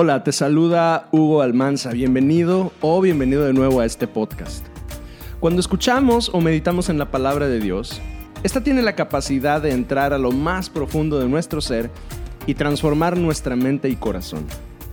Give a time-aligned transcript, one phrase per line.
[0.00, 1.90] Hola, te saluda Hugo Almanza.
[1.90, 4.64] Bienvenido o bienvenido de nuevo a este podcast.
[5.40, 8.00] Cuando escuchamos o meditamos en la palabra de Dios,
[8.44, 11.90] esta tiene la capacidad de entrar a lo más profundo de nuestro ser
[12.46, 14.46] y transformar nuestra mente y corazón.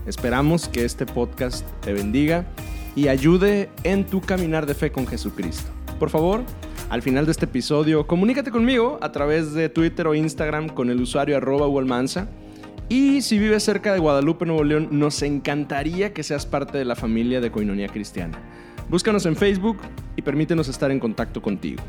[0.08, 2.48] Esperamos que este podcast te bendiga
[2.96, 5.70] y ayude en tu caminar de fe con Jesucristo.
[6.00, 6.42] Por favor,
[6.90, 11.00] al final de este episodio, comunícate conmigo a través de Twitter o Instagram con el
[11.00, 12.28] usuario arroba Almanza
[12.88, 16.96] y si vives cerca de Guadalupe, Nuevo León, nos encantaría que seas parte de la
[16.96, 18.38] familia de Coinonía Cristiana.
[18.90, 19.78] Búscanos en Facebook
[20.16, 21.82] y permítenos estar en contacto contigo.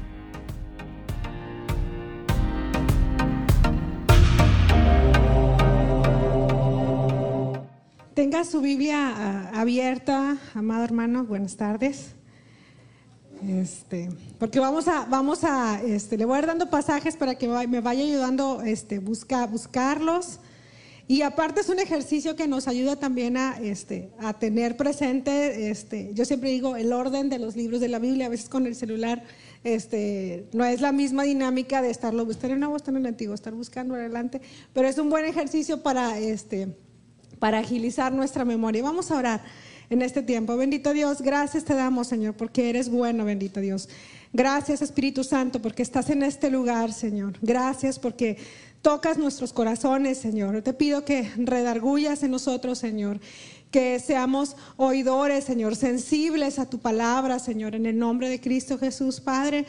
[8.14, 12.14] Tenga su Biblia ah, abierta, amado hermano, buenas tardes.
[13.46, 14.08] Este,
[14.38, 17.82] porque vamos a, vamos a, este, le voy a ir dando pasajes para que me
[17.82, 20.40] vaya ayudando, este, busca, buscarlos
[21.08, 26.10] y aparte es un ejercicio que nos ayuda también a, este, a tener presente, este,
[26.14, 28.74] yo siempre digo, el orden de los libros de la Biblia, a veces con el
[28.74, 29.22] celular
[29.62, 33.34] este, no es la misma dinámica de estarlo, estar en nuevo, estar en el antiguo,
[33.34, 34.40] estar buscando adelante,
[34.72, 36.76] pero es un buen ejercicio para, este,
[37.38, 38.82] para agilizar nuestra memoria.
[38.82, 39.44] Vamos a orar
[39.90, 40.56] en este tiempo.
[40.56, 43.88] Bendito Dios, gracias te damos, Señor, porque eres bueno, bendito Dios.
[44.36, 47.38] Gracias, Espíritu Santo, porque estás en este lugar, Señor.
[47.40, 48.36] Gracias porque
[48.82, 50.60] tocas nuestros corazones, Señor.
[50.60, 53.18] Te pido que redargullas en nosotros, Señor.
[53.70, 59.20] Que seamos oidores, Señor, sensibles a tu palabra, Señor, en el nombre de Cristo Jesús,
[59.20, 59.64] Padre.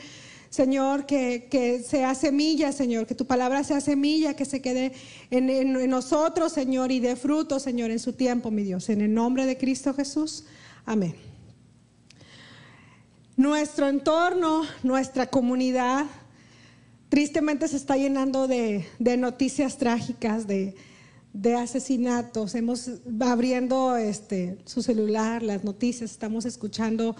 [0.50, 4.92] Señor, que, sea semilla, Señor, que tu palabra sea semilla, que se quede
[5.30, 8.90] en, en, nosotros, Señor, y dé fruto, Señor, en su tiempo, mi Dios.
[8.90, 10.44] En el nombre de Cristo Jesús.
[10.84, 11.27] Amén.
[13.38, 16.06] Nuestro entorno, nuestra comunidad,
[17.08, 18.84] tristemente se está llenando de,
[19.16, 20.74] noticias trágicas, de,
[21.56, 22.56] asesinatos.
[22.56, 27.14] Hemos abriendo este, su celular, las noticias, estamos escuchando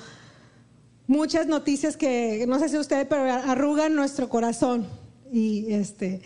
[1.07, 4.89] muchas noticias que no sé si ustedes, pero arrugan nuestro corazón.
[5.31, 6.21] Y este,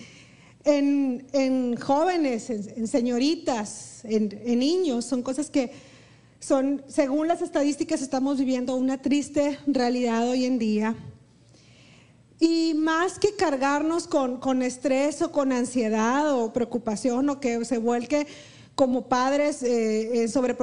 [0.65, 5.71] en, jóvenes, en, señoritas, en, en, niños, son cosas que
[6.43, 10.97] son, según las estadísticas, estamos viviendo una triste realidad hoy en día.
[12.41, 18.27] Y más que cargarnos con, estrés o con ansiedad o preocupación o que se vuelque
[18.75, 20.55] como padres eh, eh sobre,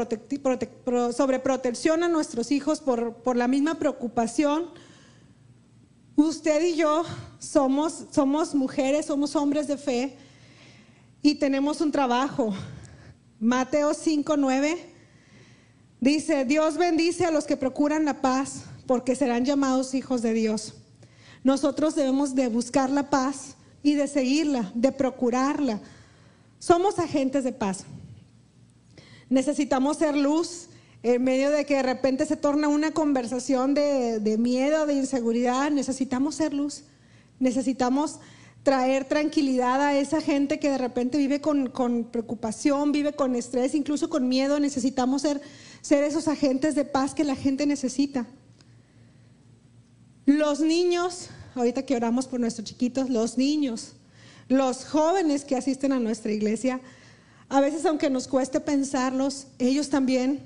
[1.40, 4.66] protección a nuestros hijos por, por, la misma preocupación,
[6.18, 7.04] usted y yo
[7.38, 10.18] somos, somos mujeres, somos hombres de fe
[11.22, 12.54] y tenemos un trabajo.
[13.40, 14.99] Mateo 5, 9
[16.00, 20.74] dice, Dios bendice a los que procuran la paz porque serán llamados hijos de Dios.
[21.44, 25.80] Nosotros debemos de buscar la paz y de seguirla, de procurarla.
[26.60, 27.86] Somos agentes de paz.
[29.30, 30.70] Necesitamos ser luz
[31.04, 35.72] en medio de que de repente se torna una conversación de, miedo, de inseguridad.
[35.72, 36.84] Necesitamos ser luz.
[37.40, 38.20] Necesitamos
[38.64, 44.10] traer tranquilidad a esa gente que de repente vive con, preocupación, vive con estrés, incluso
[44.10, 44.60] con miedo.
[44.60, 45.42] Necesitamos ser,
[45.82, 48.28] ser esos agentes de paz que la gente necesita.
[50.26, 53.94] Los niños, ahorita que oramos por nuestros chiquitos, los niños,
[54.48, 56.82] los jóvenes que asisten a nuestra iglesia,
[57.48, 60.42] a veces aunque nos cueste pensarlos, ellos también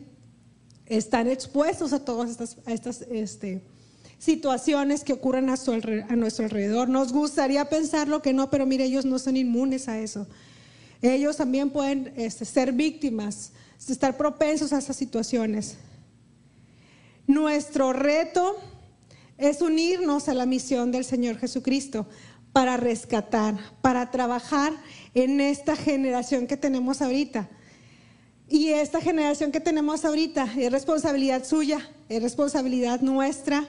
[0.86, 3.62] están expuestos a todas estas, este,
[4.24, 6.88] situaciones que ocurren a, nuestro alrededor.
[6.88, 10.28] Nos gustaría pensarlo que no, pero mire, ellos no son inmunes a eso.
[11.02, 13.52] Ellos también pueden este, ser víctimas,
[13.86, 15.76] estar propensos a esas situaciones.
[17.28, 18.56] Nuestro reto
[19.38, 22.08] es unirnos a la misión del Señor Jesucristo
[22.54, 24.72] para rescatar, para trabajar
[25.14, 27.50] en esta generación que tenemos ahorita.
[28.48, 33.68] Y esta generación que tenemos ahorita es responsabilidad suya, es responsabilidad nuestra,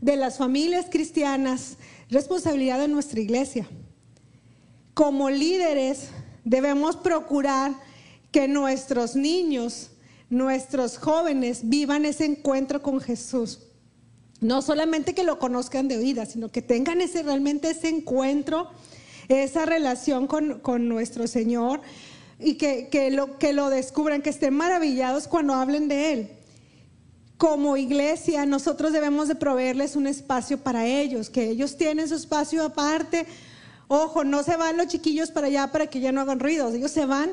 [0.00, 1.76] de las familias cristianas,
[2.10, 3.66] responsabilidad de nuestra iglesia.
[4.94, 6.08] Como líderes
[6.44, 7.72] debemos procurar
[8.32, 9.90] que nuestros niños,
[10.30, 13.60] nuestros jóvenes vivan ese encuentro con Jesús
[14.40, 18.68] no solamente que lo conozcan de oídas, sino que tengan ese, realmente ese encuentro,
[19.28, 21.80] esa relación con, nuestro Señor
[22.38, 26.30] y que, lo, que lo descubran, que estén maravillados cuando hablen de Él.
[27.38, 32.64] Como iglesia, nosotros debemos de proveerles un espacio para ellos, que ellos tienen su espacio
[32.64, 33.26] aparte.
[33.88, 36.90] Ojo, no se van los chiquillos para allá para que ya no hagan ruidos, ellos
[36.90, 37.30] se van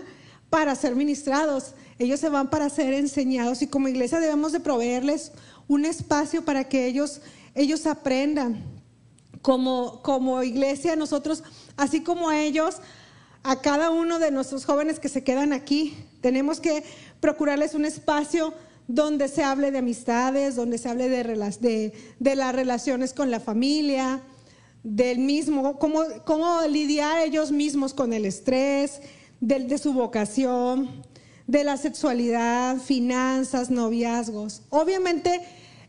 [0.49, 5.31] para ser ministrados, ellos se van para ser enseñados y como iglesia debemos de proveerles
[5.67, 7.21] un espacio para que ellos,
[7.55, 8.61] ellos aprendan.
[9.41, 11.43] Como, como iglesia, nosotros,
[11.75, 12.77] así como ellos,
[13.43, 15.97] a cada uno de nuestros jóvenes que se quedan aquí.
[16.21, 16.83] Tenemos que
[17.19, 18.53] procurarles un espacio
[18.87, 23.39] donde se hable de amistades, donde se hable de, de, de las relaciones con la
[23.39, 24.21] familia,
[24.83, 29.01] del mismo, cómo, cómo lidiar ellos mismos con el estrés,
[29.39, 31.03] de su vocación,
[31.47, 34.61] de la sexualidad, finanzas, noviazgos.
[34.69, 35.41] Obviamente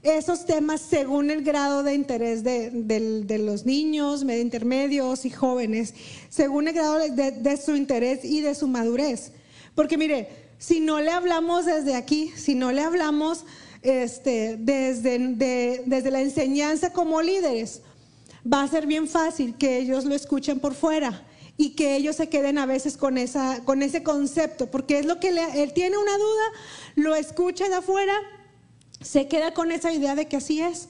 [0.02, 5.94] esos temas según el grado de interés de, los niños, medio intermedios y jóvenes,
[6.28, 9.32] según el grado de, su interés y de su madurez.
[9.74, 10.28] Porque mire,
[10.64, 13.44] si no le hablamos desde aquí, si no le hablamos
[13.82, 17.82] este, desde, la enseñanza como líderes,
[18.50, 21.22] va a ser bien fácil que ellos lo escuchen por fuera
[21.58, 25.20] y que ellos se queden a veces con, esa, con ese concepto, porque es lo
[25.20, 26.44] que él tiene una duda,
[26.94, 28.14] lo escucha de afuera
[29.02, 30.88] se queda con esa idea de que así es.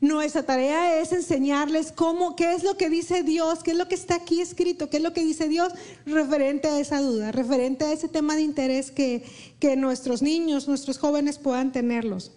[0.00, 3.96] Nuestra tarea es enseñarles cómo, qué es lo que dice Dios, qué es lo que
[3.96, 5.72] está aquí escrito, qué es lo que dice Dios
[6.06, 9.24] referente a esa duda, referente a ese tema de interés que,
[9.76, 12.30] nuestros niños, nuestros jóvenes puedan tenerlos.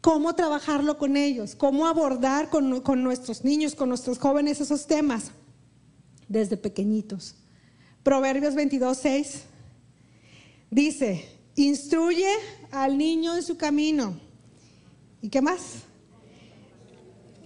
[0.00, 5.32] Cómo trabajarlo con ellos, cómo abordar con, con nuestros niños, con nuestros jóvenes esos temas
[6.28, 7.34] desde pequeñitos.
[8.04, 9.42] Proverbios 22, 6
[10.70, 12.28] dice, Instruye
[12.70, 14.18] al niño en su camino.
[15.22, 15.84] ¿Y qué más?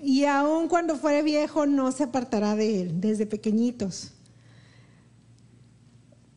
[0.03, 4.13] Y aun cuando fuere viejo no se apartará de él, desde pequeñitos.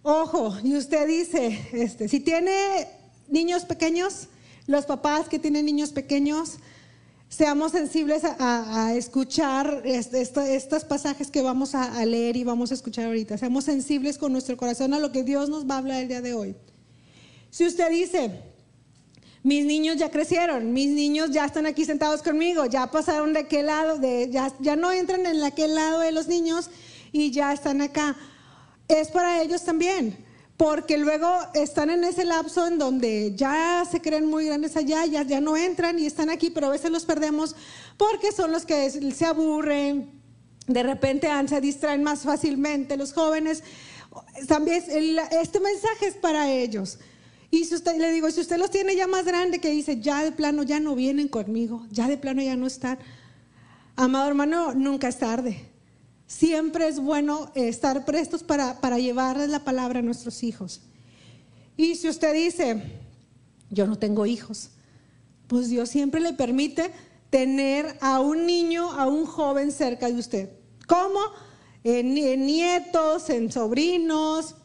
[0.03, 2.87] Ojo, y usted dice, este, si tiene
[3.27, 4.27] niños pequeños,
[4.65, 6.57] los papás que tienen niños pequeños,
[7.29, 13.05] seamos sensibles a, escuchar estos pasajes que vamos a, a leer y vamos a escuchar
[13.05, 13.37] ahorita.
[13.37, 16.21] Seamos sensibles con nuestro corazón a lo que Dios nos va a hablar el día
[16.21, 16.55] de hoy.
[17.51, 18.50] Si usted dice,
[19.43, 23.65] mis niños ya crecieron, mis niños ya están aquí sentados conmigo, ya pasaron de aquel
[23.67, 23.99] lado,
[24.29, 26.69] ya, ya no entran en aquel lado de los niños
[27.11, 28.15] y ya están acá.
[28.87, 30.17] Es para ellos también,
[30.57, 35.23] porque luego están en ese lapso en donde ya se creen muy grandes allá, ya,
[35.23, 37.55] ya no entran y están aquí, pero a veces los perdemos
[37.97, 40.21] porque son los que se aburren,
[40.67, 43.63] de repente se distraen más fácilmente los jóvenes.
[44.47, 44.83] También
[45.31, 46.99] este mensaje es para ellos.
[47.51, 50.23] Y si usted le digo, si usted los tiene ya más grande, que dice, ya
[50.23, 52.97] de plano ya no vienen conmigo, ya de plano ya no están.
[53.97, 55.65] Amado hermano, nunca es tarde.
[56.25, 60.81] Siempre es bueno estar prestos para, para llevarles la palabra a nuestros hijos.
[61.75, 62.81] Y si usted dice,
[63.69, 64.69] yo no tengo hijos,
[65.47, 66.89] pues Dios siempre le permite
[67.29, 70.49] tener a un niño, a un joven cerca de usted.
[70.87, 71.19] ¿Cómo?
[71.83, 74.55] en nietos, en sobrinos,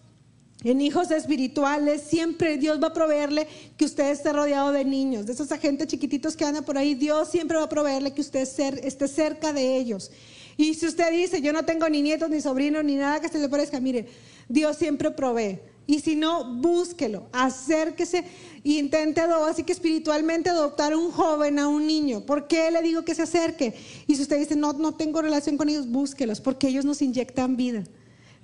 [0.71, 3.47] en hijos espirituales, siempre Dios va a proveerle
[3.77, 6.95] que usted esté rodeado de niños, de esos agentes chiquititos que andan por ahí.
[6.95, 10.11] Dios siempre va a proveerle que usted esté cerca de ellos.
[10.57, 13.39] Y si usted dice, yo no tengo ni nietos, ni sobrinos, ni nada que se
[13.39, 14.07] le parezca, mire,
[14.49, 15.61] Dios siempre provee.
[15.87, 18.25] Y si no, búsquelo, acérquese
[18.65, 22.27] e intente, así que espiritualmente adoptar a un joven, a un niño.
[22.27, 23.73] ¿Por qué le digo que se acerque?
[24.09, 27.57] Y si usted dice, no, no tengo relación con ellos, búsquelos, porque ellos nos inyectan
[27.57, 27.85] vida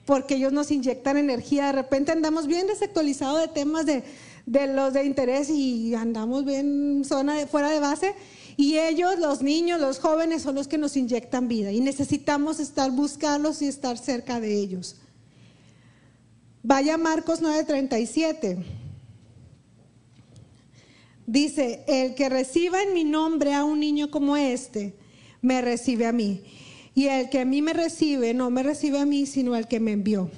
[0.05, 1.67] porque ellos nos inyectan energía.
[1.67, 4.03] De repente andamos bien desactualizados de temas de,
[4.47, 8.15] los de interés y andamos bien zona de, fuera de base.
[8.57, 11.73] Y ellos, los niños, los jóvenes, son los que nos inyectan vida.
[11.73, 14.97] Y necesitamos estar, buscarlos y estar cerca de ellos.
[16.63, 18.65] Vaya Marcos 9:37.
[21.27, 24.95] Dice, el que reciba en mi nombre a un niño como este,
[25.41, 26.43] me recibe a mí.
[26.95, 29.81] Y el que a mí me recibe, no me recibe a mí, sino al que
[29.81, 30.31] me envió.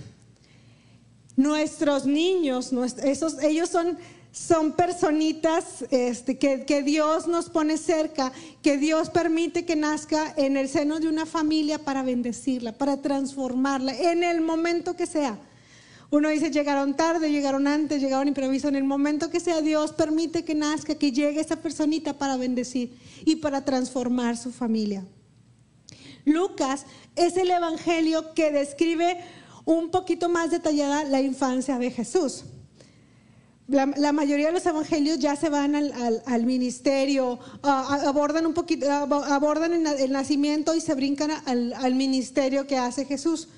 [1.37, 3.99] Nuestros niños, esos, ellos son,
[4.31, 8.33] son personitas este, que, que Dios nos pone cerca,
[8.63, 13.97] que Dios permite que nazca en el seno de una familia para bendecirla, para transformarla,
[13.97, 15.39] en el momento que sea.
[16.11, 18.69] Uno dice, llegaron tarde, llegaron antes, llegaron improviso.
[18.69, 22.97] En el momento que sea, Dios permite que nazca, que llegue esa personita para bendecir
[23.25, 25.05] y para transformar su familia.
[26.25, 29.19] Lucas es el evangelio que describe
[29.65, 32.45] un poquito más detallada la infancia de Jesús.
[33.67, 40.13] La, mayoría de los evangelios ya se van al, ministerio, abordan un poquito, abordan el,
[40.13, 43.49] nacimiento y se brincan al, ministerio que hace Jesús.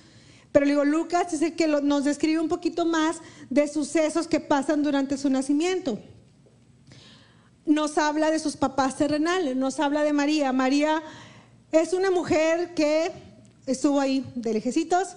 [0.52, 3.16] Pero digo, Lucas es el que nos describe un poquito más
[3.50, 5.98] de sucesos que pasan durante su nacimiento.
[7.66, 10.52] Nos habla de sus papás terrenales, nos habla de María.
[10.52, 11.02] María
[11.72, 13.10] es una mujer que
[13.66, 15.16] estuvo ahí de lejecitos,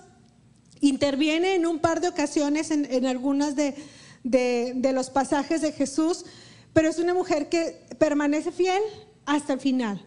[0.82, 3.76] interviene en un par de ocasiones en, en algunas de,
[4.94, 6.26] los pasajes de Jesús,
[6.74, 8.82] pero es una mujer que permanece fiel
[9.26, 10.04] hasta el final.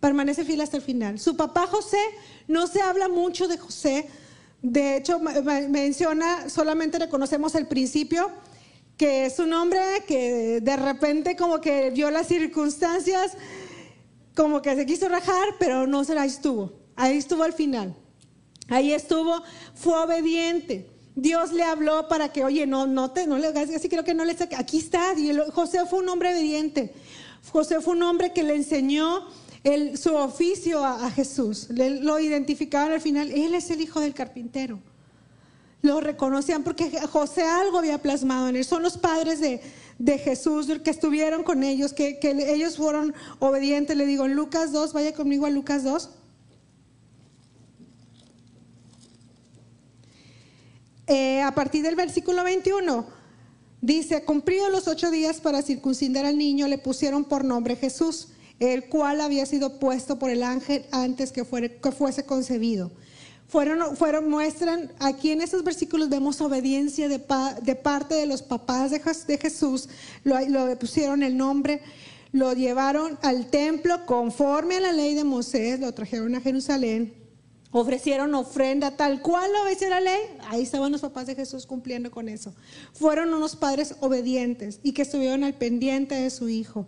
[0.00, 1.18] Permanece fiel hasta el final.
[1.18, 1.98] Su papá José,
[2.46, 4.08] no se habla mucho de José,
[4.60, 8.28] De hecho, menciona, solamente reconocemos el principio,
[8.96, 13.36] que es un hombre que de repente como que vio las circunstancias,
[14.38, 16.72] como que se quiso rajar, pero no se la estuvo.
[16.94, 17.96] Ahí estuvo al final.
[18.68, 19.42] Ahí estuvo,
[19.74, 20.88] fue obediente.
[21.16, 24.14] Dios le habló para que, oye, no, no te, no le hagas así, creo que
[24.14, 24.54] no le saque.
[24.54, 25.12] Aquí está.
[25.18, 26.94] Y José fue un hombre obediente.
[27.50, 29.26] José fue un hombre que le enseñó
[29.96, 31.66] su oficio a, Jesús.
[31.70, 33.32] lo identificaban al final.
[33.32, 34.78] Él es el hijo del carpintero.
[35.80, 38.64] Lo reconocían porque José algo había plasmado en él.
[38.64, 39.60] Son los padres de,
[40.18, 43.96] Jesús que estuvieron con ellos, que, ellos fueron obedientes.
[43.96, 46.10] Le digo en Lucas 2, vaya conmigo a Lucas 2.
[51.06, 53.06] Eh, a partir del versículo 21,
[53.80, 58.88] dice, cumplido los ocho días para circuncidar al niño, le pusieron por nombre Jesús, el
[58.88, 61.46] cual había sido puesto por el ángel antes que,
[61.82, 62.90] que fuese concebido.
[63.48, 69.88] Fueron, muestran, aquí en estos versículos vemos obediencia de, parte de los papás de, Jesús,
[70.22, 71.80] lo, lo, pusieron el nombre,
[72.30, 77.14] lo llevaron al templo conforme a la ley de Moisés, lo trajeron a Jerusalén,
[77.70, 82.10] ofrecieron ofrenda tal cual lo obedecía la ley, ahí estaban los papás de Jesús cumpliendo
[82.10, 82.52] con eso.
[82.92, 86.86] Fueron unos padres obedientes y que estuvieron al pendiente de su hijo.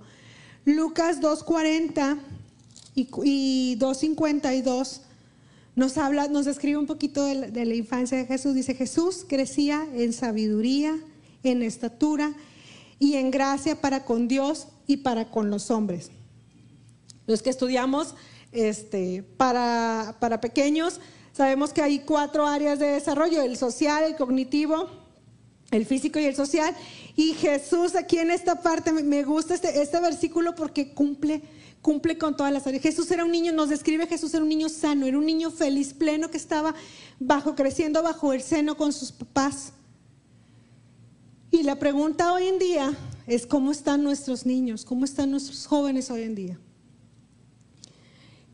[0.66, 2.18] Lucas 2.40
[2.94, 5.00] y, y 2.52
[5.76, 8.54] nos habla, nos describe un poquito de la, infancia de Jesús.
[8.54, 10.98] Dice, Jesús crecía en sabiduría,
[11.42, 12.34] en estatura
[12.98, 16.10] y en gracia para con Dios y para con los hombres.
[17.26, 18.14] Los que estudiamos
[18.52, 21.00] este, para, para pequeños,
[21.32, 24.88] sabemos que hay cuatro áreas de desarrollo, el social, el cognitivo,
[25.70, 26.74] el físico y el social.
[27.16, 31.42] Y Jesús aquí en esta parte, me gusta este, este versículo porque cumple,
[31.82, 32.82] cumple con todas las áreas.
[32.82, 35.94] Jesús era un niño, nos describe Jesús era un niño sano, era un niño feliz,
[35.94, 36.74] pleno, que estaba
[37.18, 39.72] bajo, creciendo bajo el seno con sus papás.
[41.50, 42.94] Y la pregunta hoy en día
[43.26, 46.58] es cómo están nuestros niños, cómo están nuestros jóvenes hoy en día.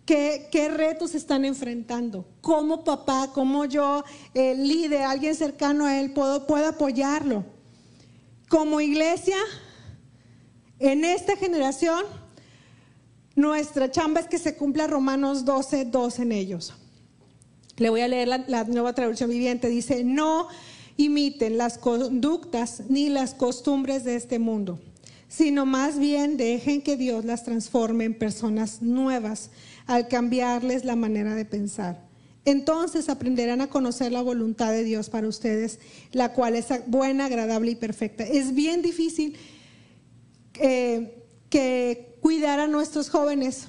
[0.06, 2.24] ¿Qué, retos están enfrentando?
[2.40, 4.04] ¿Cómo papá, cómo yo,
[4.34, 7.44] el líder, alguien cercano a él, puedo, puedo apoyarlo?
[8.48, 9.36] Como iglesia,
[10.78, 12.04] en esta generación,
[13.36, 16.74] nuestra chamba es que se cumpla Romanos 12, 2 en ellos.
[17.76, 19.68] Le voy a leer la, nueva traducción viviente.
[19.68, 20.48] Dice, no
[20.96, 24.80] imiten las conductas ni las costumbres de este mundo,
[25.28, 29.50] sino más bien dejen que Dios las transforme en personas nuevas
[29.86, 32.06] al cambiarles la manera de pensar.
[32.46, 35.78] Entonces aprenderán a conocer la voluntad de Dios para ustedes,
[36.12, 38.24] la cual es buena, agradable y perfecta.
[38.24, 39.36] Es bien difícil
[40.54, 43.66] eh, que cuidar a nuestros jóvenes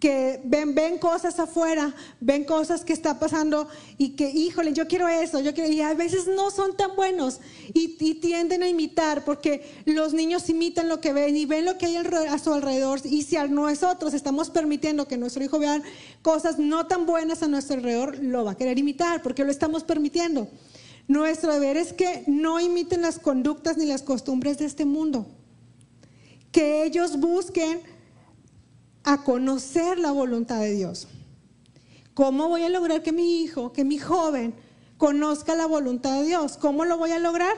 [0.00, 5.06] que ven, ven cosas afuera, ven cosas que está pasando y que, híjole, yo quiero
[5.06, 7.38] eso, yo quiero, y a veces no son tan buenos
[7.72, 11.86] y, tienden a imitar porque los niños imitan lo que ven y ven lo que
[11.86, 15.80] hay a su alrededor y si a nosotros estamos permitiendo que nuestro hijo vea
[16.22, 19.84] cosas no tan buenas a nuestro alrededor, lo va a querer imitar porque lo estamos
[19.84, 20.48] permitiendo.
[21.06, 25.28] Nuestro deber es que no imiten las conductas ni las costumbres de este mundo,
[26.56, 27.82] que ellos busquen
[29.04, 31.06] a conocer la voluntad de Dios.
[32.14, 34.54] ¿Cómo voy a lograr que mi hijo, que mi joven,
[34.96, 36.56] conozca la voluntad de Dios?
[36.56, 37.54] ¿Cómo lo voy a lograr?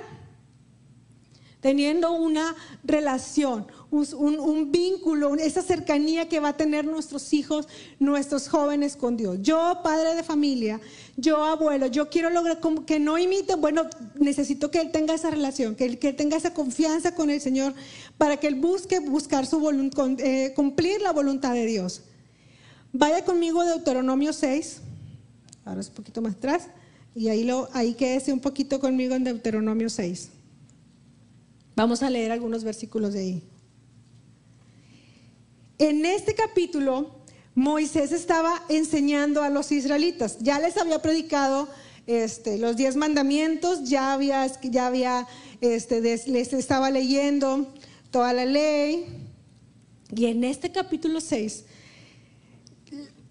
[1.60, 7.68] Teniendo una relación, un, vínculo, esa cercanía que va a tener nuestros hijos,
[7.98, 9.38] nuestros jóvenes con Dios.
[9.40, 10.80] Yo, padre de familia,
[11.16, 15.74] yo, abuelo, yo quiero lograr que no imiten, bueno, necesito que él tenga esa relación,
[15.74, 17.74] que él, que tenga esa confianza con el Señor
[18.18, 19.58] para que él busque buscar su
[20.18, 22.02] eh, cumplir la voluntad de Dios.
[22.92, 24.80] Vaya conmigo a Deuteronomio 6,
[25.64, 26.68] ahora es un poquito más atrás,
[27.14, 30.30] y ahí, lo, ahí quédese un poquito conmigo en Deuteronomio 6.
[31.74, 33.47] Vamos a leer algunos versículos de ahí.
[35.78, 37.14] En este capítulo,
[37.54, 40.38] Moisés estaba enseñando a los israelitas.
[40.40, 41.68] Ya les había predicado
[42.08, 44.44] este, los diez mandamientos, ya había,
[45.60, 47.72] este, les estaba leyendo
[48.10, 49.06] toda la ley.
[50.10, 51.64] Y en este capítulo 6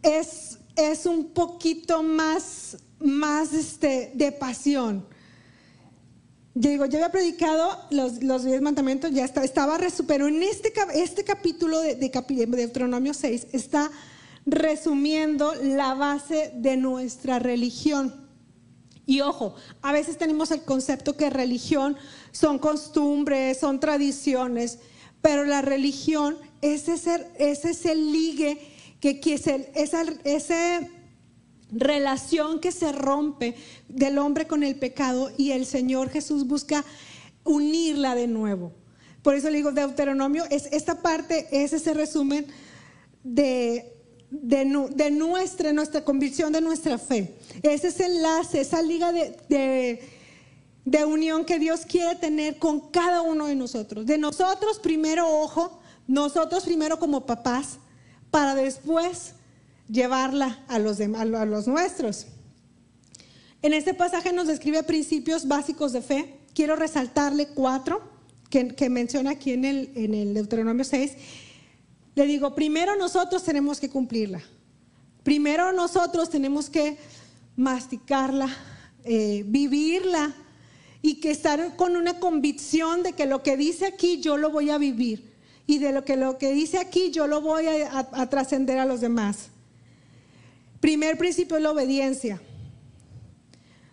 [0.01, 5.05] es, es un poquito más, más este, de pasión
[6.59, 11.79] digo, yo había predicado los, los diez mandamientos, ya estaba, pero en este, este capítulo
[11.79, 13.91] de, de, de Deuteronomio 6 está
[14.45, 18.27] resumiendo la base de nuestra religión.
[19.05, 21.95] Y ojo, a veces tenemos el concepto que religión
[22.31, 24.79] son costumbres, son tradiciones,
[25.21, 28.59] pero la religión es ese, es ese ligue
[28.99, 29.47] que, es
[30.23, 30.91] ese,
[31.71, 33.55] relación que se rompe
[33.89, 36.85] del hombre con el pecado y el Señor Jesús busca
[37.43, 38.71] unirla de nuevo.
[39.21, 42.45] Por eso le digo, Deuteronomio, es, esta parte es ese resumen
[43.23, 43.93] de,
[44.29, 47.35] de, nuestra, nuestra convicción, de nuestra fe.
[47.61, 50.01] Es ese enlace, esa liga de,
[50.85, 54.05] de unión que Dios quiere tener con cada uno de nosotros.
[54.05, 57.79] De nosotros primero, ojo, nosotros primero como papás,
[58.31, 59.33] para después
[59.89, 62.27] llevarla a los, a los nuestros.
[63.61, 66.39] En este pasaje nos describe principios básicos de fe.
[66.53, 68.01] Quiero resaltarle cuatro
[68.49, 71.13] que, menciona aquí en el, en el Deuteronomio 6.
[72.15, 74.41] Le digo, primero nosotros tenemos que cumplirla.
[75.23, 76.97] Primero nosotros tenemos que
[77.55, 78.49] masticarla,
[79.03, 80.33] eh, vivirla
[81.01, 84.69] y que estar con una convicción de que lo que dice aquí yo lo voy
[84.69, 85.33] a vivir
[85.65, 89.01] y de lo que lo que dice aquí yo lo voy a trascender a los
[89.01, 89.49] demás.
[90.79, 92.41] Primer principio es la obediencia.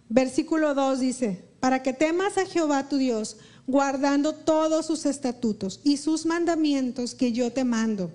[0.08, 5.96] Versículo 2 dice, para que temas a Jehová tu Dios, guardando todos sus estatutos y
[5.96, 8.12] sus mandamientos que yo te mando,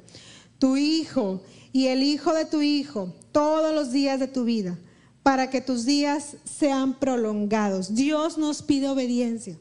[0.60, 1.42] tu hijo
[1.74, 4.78] y el hijo de tu hijo, todos los días de tu vida,
[5.24, 7.96] para que tus días sean prolongados.
[7.96, 9.58] Dios nos pide obediencia.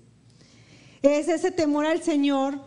[1.02, 2.60] Es ese temor al Señor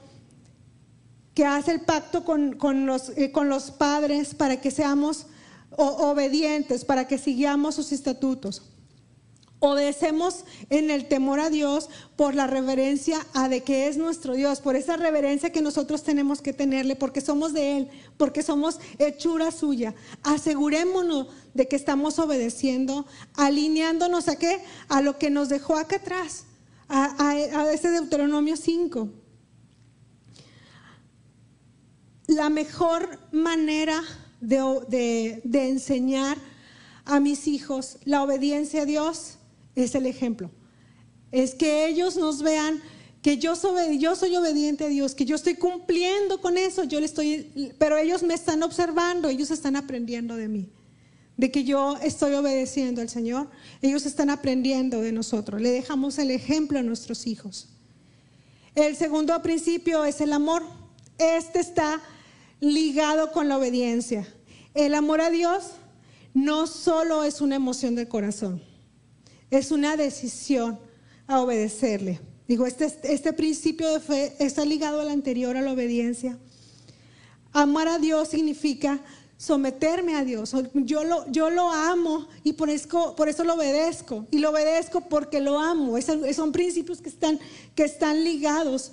[1.34, 5.28] que hace el pacto con, los, eh, con los padres para que seamos
[5.78, 8.64] obedientes, para que sigamos sus estatutos.
[9.64, 14.60] Obedecemos en el temor a Dios por la reverencia a de que es nuestro Dios,
[14.60, 19.52] por esa reverencia que nosotros tenemos que tenerle, porque somos de Él, porque somos hechura
[19.52, 19.94] suya.
[20.24, 24.64] Asegurémonos de que estamos obedeciendo, alineándonos a qué?
[24.88, 26.46] A lo que nos dejó acá atrás,
[26.88, 29.10] a, a ese Deuteronomio 5.
[32.26, 34.02] La mejor manera
[34.42, 36.38] de, enseñar
[37.06, 39.38] a mis hijos la obediencia a Dios
[39.76, 40.52] es el ejemplo.
[41.32, 42.82] Es que ellos nos vean
[43.22, 47.00] que yo soy, yo soy obediente a Dios, que yo estoy cumpliendo con eso, yo
[47.00, 50.70] le estoy, pero ellos me están observando, ellos están aprendiendo de mí,
[51.38, 53.50] de que yo estoy obedeciendo al Señor,
[53.82, 57.70] ellos están aprendiendo de nosotros, le dejamos el ejemplo a nuestros hijos.
[58.74, 60.64] El segundo principio es el amor.
[61.18, 62.02] Este está
[62.62, 64.26] ligado con la obediencia.
[64.74, 65.72] El amor a Dios
[66.34, 68.64] no solo es una emoción del corazón,
[69.50, 70.80] es una decisión
[71.28, 72.22] a obedecerle.
[72.48, 76.38] Digo, este, este principio de fe está ligado al anterior, a la obediencia.
[77.52, 79.02] Amar a Dios significa
[79.38, 80.54] someterme a Dios.
[80.74, 84.28] Yo lo, yo lo amo y por eso, por eso lo obedezco.
[84.32, 85.96] Y lo obedezco porque lo amo.
[86.02, 87.40] son principios que están,
[87.74, 88.92] que están ligados.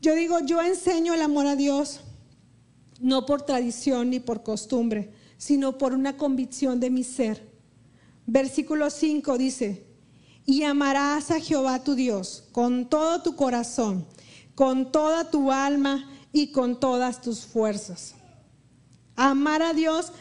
[0.00, 2.00] Yo digo, yo enseño el amor a Dios
[3.00, 7.50] no por tradición ni por costumbre, sino por una convicción de mi ser.
[8.26, 9.84] Versículo 5 dice,
[10.44, 14.06] y amarás a Jehová tu Dios con todo tu corazón,
[14.54, 18.14] con toda tu alma y con todas tus fuerzas.
[19.16, 20.12] Amar a Dios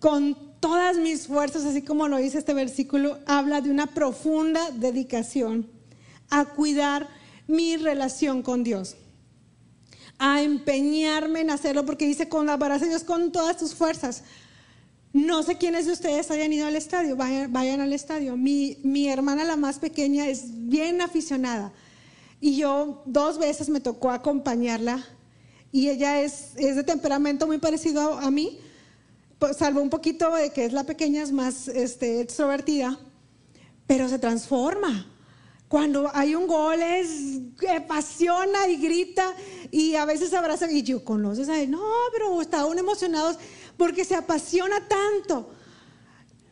[0.00, 5.68] con todas mis fuerzas, así como lo dice este versículo, habla de una profunda dedicación
[6.30, 7.08] a cuidar
[7.46, 8.96] mi relación con Dios
[10.18, 14.22] a empeñarme en hacerlo porque dice, con la a Dios con todas tus fuerzas.
[15.12, 18.36] No sé quiénes de ustedes hayan ido al estadio, vayan, al estadio.
[18.36, 21.72] Mi, mi, hermana, la más pequeña, es bien aficionada.
[22.40, 25.04] Y yo dos veces me tocó acompañarla.
[25.70, 28.58] Y ella es, es de temperamento muy parecido a, mí,
[29.38, 32.98] pues, salvo un poquito de que es la pequeña, es más este, extrovertida,
[33.86, 35.13] pero se transforma.
[35.74, 39.34] Cuando hay un gol es apasiona y grita
[39.72, 41.66] y a veces abraza y yo conoces a.
[41.66, 41.82] No,
[42.12, 43.38] pero estaban emocionados
[43.76, 45.50] porque se apasiona tanto.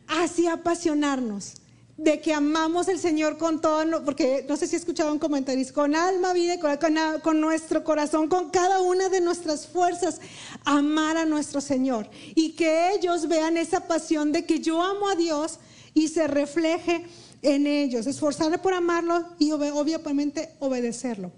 [0.09, 1.53] Así apasionarnos
[1.95, 5.65] de que amamos al Señor con todo, porque no sé si he escuchado un comentario,
[5.73, 6.75] con alma, vida, con,
[7.21, 10.19] con, nuestro corazón, con cada una de nuestras fuerzas,
[10.65, 12.09] amar a nuestro Señor.
[12.35, 15.59] Y que ellos vean esa pasión de que yo amo a Dios
[15.93, 17.05] y se refleje
[17.43, 21.31] en ellos, esforzarme por amarlo y obviamente obedecerlo.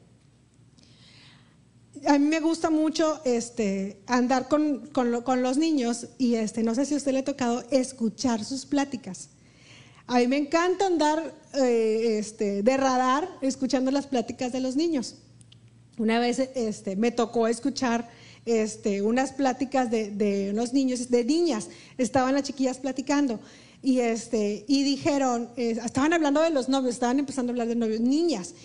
[2.08, 4.92] A mí me gusta mucho este, andar con,
[5.42, 9.30] los niños y este, no sé si a usted le ha tocado escuchar sus pláticas.
[10.06, 15.16] A mí me encanta andar eh, este, de radar escuchando las pláticas de los niños.
[15.98, 18.08] Una vez este, me tocó escuchar
[18.46, 23.40] este, unas pláticas de, de unos niños, de niñas, estaban las chiquillas platicando
[23.86, 27.76] y, este, y dijeron, eh, estaban hablando de los novios, estaban empezando a hablar de
[27.76, 28.56] novios, niñas.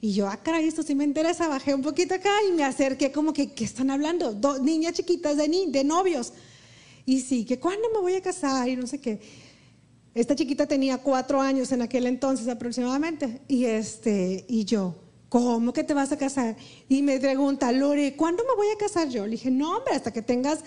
[0.00, 3.12] Y yo, ah, caray, esto sí me interesa, bajé un poquito acá y me acerqué
[3.12, 4.32] como que, ¿qué están hablando?
[4.58, 6.32] niñas chiquitas de, ni de novios.
[7.04, 9.20] Y sí, que cuándo me voy a casar y no sé qué.
[10.14, 13.42] Esta chiquita tenía cuatro años en aquel entonces aproximadamente.
[13.48, 14.94] Y, este, y yo,
[15.28, 16.56] ¿cómo que te vas a casar?
[16.88, 19.26] Y me pregunta, Lore, ¿cuándo me voy a casar yo?
[19.26, 20.60] Le dije, no, hombre, hasta que tengas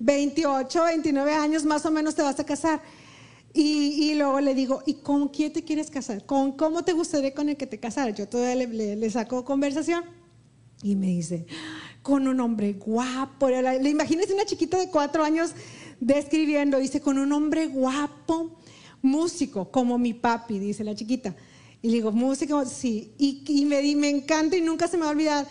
[0.00, 2.82] 28, 29 años más o menos te vas a casar.
[3.52, 6.24] Y, luego le digo, ¿y con quién te quieres casar?
[6.24, 8.16] ¿Con cómo te gustaría con el que te casaras?
[8.16, 10.04] Yo todavía le, le, saco conversación
[10.82, 11.46] y me dice,
[12.02, 13.48] con un hombre guapo.
[13.48, 15.50] Le imagínese una chiquita de cuatro años
[15.98, 18.56] describiendo, dice, con un hombre guapo,
[19.02, 21.34] músico, como mi papi, dice la chiquita.
[21.82, 23.14] Y le digo, músico, sí.
[23.18, 25.48] Y, me, me encanta y nunca se me va a olvidar.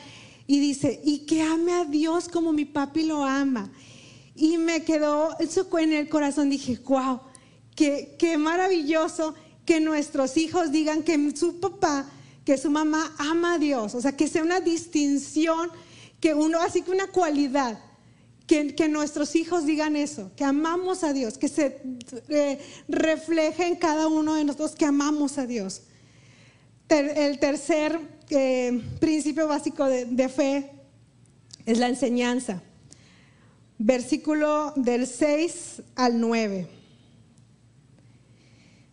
[0.47, 3.71] Y dice, y que ame a Dios como mi papi lo ama.
[4.35, 6.49] Y me quedó eso en el corazón.
[6.49, 7.19] Dije, wow,
[8.17, 12.05] qué, maravilloso que nuestros hijos digan que su papá,
[12.43, 13.95] que su mamá ama a Dios.
[13.95, 15.69] O sea, que sea una distinción,
[16.19, 17.79] que uno, así que una cualidad
[18.47, 21.81] que, nuestros hijos digan eso, que amamos a Dios, que se
[22.29, 25.83] eh, refleje en cada uno de nosotros que amamos a Dios.
[26.89, 27.99] el tercer
[28.31, 30.71] eh, principio básico de, fe
[31.65, 32.61] es la enseñanza.
[33.77, 36.78] Versículo del 6 al 9.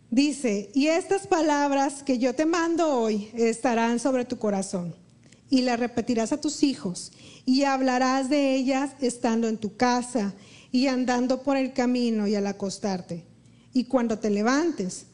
[0.09, 4.95] Dice, y estas palabras que yo te mando hoy estarán sobre tu corazón
[5.49, 7.11] y las repetirás a tus hijos
[7.45, 10.33] y hablarás de ellas estando en tu casa
[10.71, 13.25] y andando por el camino y al acostarte
[13.73, 15.07] y cuando te levantes.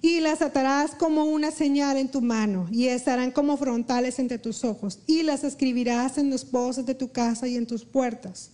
[0.00, 4.64] Y las atarás como una señal en tu mano y estarán como frontales entre tus
[4.64, 8.50] ojos y las escribirás en los pozos de tu casa y en tus puertas.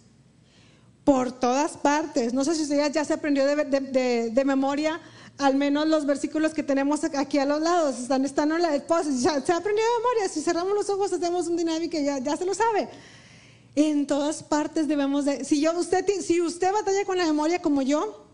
[1.04, 2.34] Por todas partes.
[2.34, 5.00] No sé si usted ya se aprendió de, de memoria
[5.38, 9.08] al menos los versículos que tenemos aquí a los lados están, en la esposa.
[9.10, 10.28] Ya, se ha aprendido de memoria.
[10.28, 12.88] Si cerramos los ojos, hacemos un dinámica, ya, ya se lo sabe.
[13.76, 15.44] En todas partes debemos de.
[15.44, 18.26] Si, yo, usted, si usted batalla con la memoria como yo,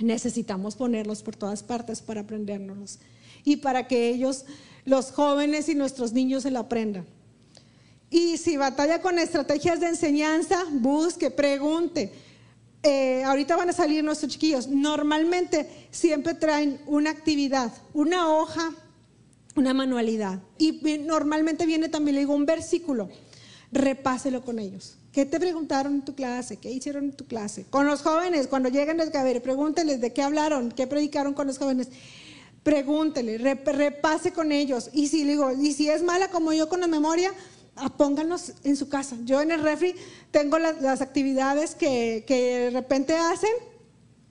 [0.00, 2.98] necesitamos ponerlos por todas partes para aprendérnoslos
[3.44, 4.46] y para que ellos,
[4.86, 7.06] los jóvenes y nuestros niños, se lo aprendan.
[8.10, 12.10] Y si batalla con estrategias de enseñanza, busque, pregunte
[12.88, 18.72] eh, ahorita van a salir nuestros chiquillos, normalmente siempre traen una actividad, una hoja,
[19.56, 20.40] una manualidad.
[20.56, 23.10] Y normalmente viene también, le digo, un versículo.
[23.70, 24.96] Repáselo con ellos.
[25.12, 26.56] ¿Qué te preguntaron en tu clase?
[26.56, 27.66] ¿Qué hicieron en tu clase?
[27.68, 31.58] Con los jóvenes, cuando lleguen a ver, pregúnteles de qué hablaron, qué predicaron con los
[31.58, 31.88] jóvenes.
[32.62, 34.88] Pregúntele, repase con ellos.
[34.94, 37.32] Y si, digo, y si es mala como yo con la memoria,
[37.96, 39.16] pónganlos en su casa.
[39.24, 39.94] Yo en el refri
[40.30, 43.50] tengo las, actividades que, de repente hacen,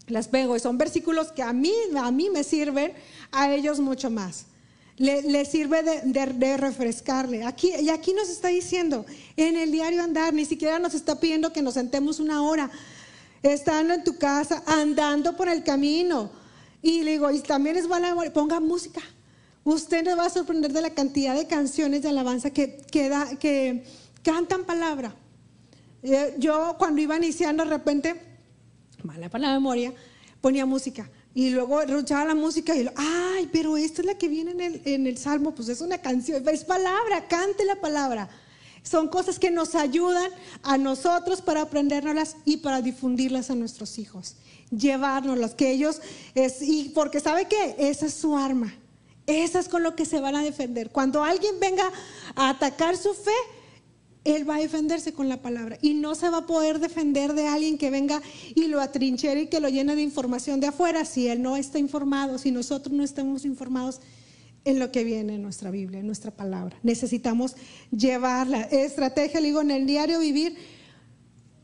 [0.07, 2.93] las pego y son versículos que a mí, a mí me sirven,
[3.31, 4.45] a ellos mucho más.
[4.97, 7.43] Le, sirve de, refrescarle.
[7.43, 9.05] Aquí, y aquí nos está diciendo,
[9.35, 12.71] en el diario andar, ni siquiera nos está pidiendo que nos sentemos una hora,
[13.43, 16.31] estando en tu casa, andando por el camino.
[16.81, 19.01] Y le digo, y también es buena ponga música.
[19.67, 23.83] Usted le va a sorprender de la cantidad de canciones de alabanza que,
[24.23, 25.13] cantan palabra.
[26.03, 28.15] Eh, yo cuando iba iniciando de repente,
[29.03, 29.93] mala para la memoria,
[30.39, 31.09] ponía música.
[31.33, 35.17] Y luego escuchaba la música y ay, pero esta es la que viene en el,
[35.17, 38.29] salmo, pues es una canción, es palabra, cante la palabra.
[38.83, 40.31] Son cosas que nos ayudan
[40.63, 44.37] a nosotros para aprendérnoslas y para difundirlas a nuestros hijos.
[44.71, 45.99] Llevárnoslas, que ellos,
[46.61, 48.73] y porque sabe que esa es su arma.
[49.27, 50.89] Eso es con lo que se van a defender.
[50.89, 51.91] Cuando alguien venga
[52.35, 53.31] a atacar su fe,
[54.23, 57.47] él va a defenderse con la palabra y no se va a poder defender de
[57.47, 58.21] alguien que venga
[58.55, 61.79] y lo atrinchere y que lo llene de información de afuera si él no está
[61.79, 64.01] informado, si nosotros no estamos informados
[64.65, 66.77] en lo que viene en nuestra Biblia, en nuestra palabra.
[66.83, 67.55] Necesitamos
[67.89, 68.63] llevarla.
[68.63, 70.57] Estrategia, le digo, en el diario vivir.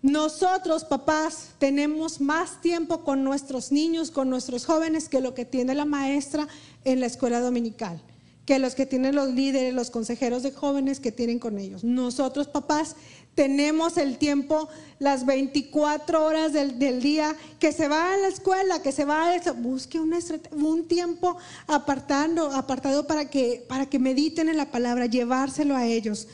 [0.03, 5.75] Nosotros, papás, tenemos más tiempo con nuestros niños, con nuestros jóvenes, que lo que tiene
[5.75, 6.49] la maestra
[6.83, 8.01] en la escuela dominical,
[8.45, 11.85] que los que tienen los líderes, los consejeros de jóvenes que tienen con ellos.
[11.85, 12.97] Nosotros, papás,
[13.33, 14.67] tenemos el tiempo,
[14.99, 19.35] las 24 horas del, día, que se va a la escuela, que se va a
[19.37, 20.13] eso, busque un,
[20.51, 26.27] un tiempo apartando, apartado para que, para que mediten en la palabra, llevárselo a ellos.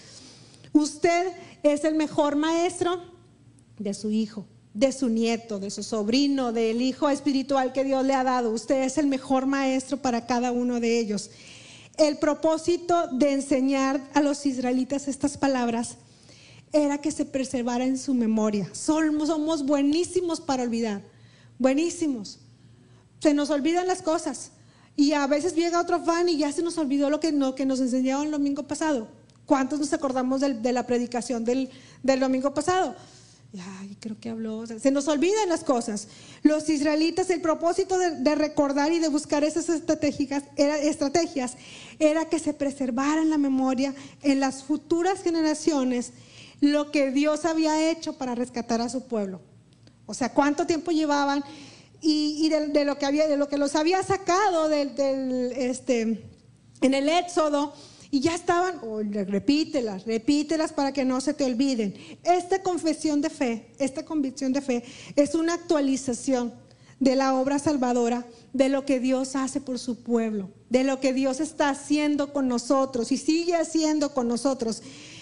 [0.73, 3.18] Usted es el mejor maestro
[3.79, 8.13] de su hijo de su nieto, de su sobrino, del hijo espiritual que Dios le
[8.13, 8.51] ha dado.
[8.51, 11.31] Usted es el mejor maestro para cada uno de ellos.
[11.97, 15.97] El propósito de enseñar a los israelitas estas palabras
[16.71, 18.69] era que se preservara en su memoria.
[18.73, 21.01] Somos, buenísimos para olvidar,
[21.57, 22.39] buenísimos.
[23.19, 24.51] Se nos olvidan las cosas.
[24.95, 27.79] Y a veces llega otro fan y ya se nos olvidó lo que, que nos
[27.79, 29.07] enseñaron el domingo pasado.
[29.45, 31.69] ¿Cuántos nos acordamos de, la predicación del,
[32.03, 32.95] del domingo pasado?
[33.57, 34.65] Ay, creo que habló.
[34.67, 36.07] se nos olvidan las cosas.
[36.43, 41.55] Los israelitas, el propósito de, recordar y de buscar esas estrategias era, estrategias
[41.97, 46.13] era que se preservara en la memoria en las futuras generaciones
[46.61, 49.41] lo que Dios había hecho para rescatar a su pueblo.
[50.05, 51.43] O sea, cuánto tiempo llevaban
[52.01, 54.91] y, de, lo que había, de lo que los había sacado del,
[55.55, 56.23] este,
[56.81, 57.73] en el éxodo
[58.11, 61.93] y ya estaban, oh, repítelas, repítelas para que no se te olviden.
[62.23, 64.83] Esta confesión de fe, esta convicción de fe
[65.15, 66.53] es una actualización
[66.99, 71.13] de la obra salvadora, de lo que Dios hace por su pueblo, de lo que
[71.13, 74.81] Dios está haciendo con nosotros y sigue haciendo con nosotros.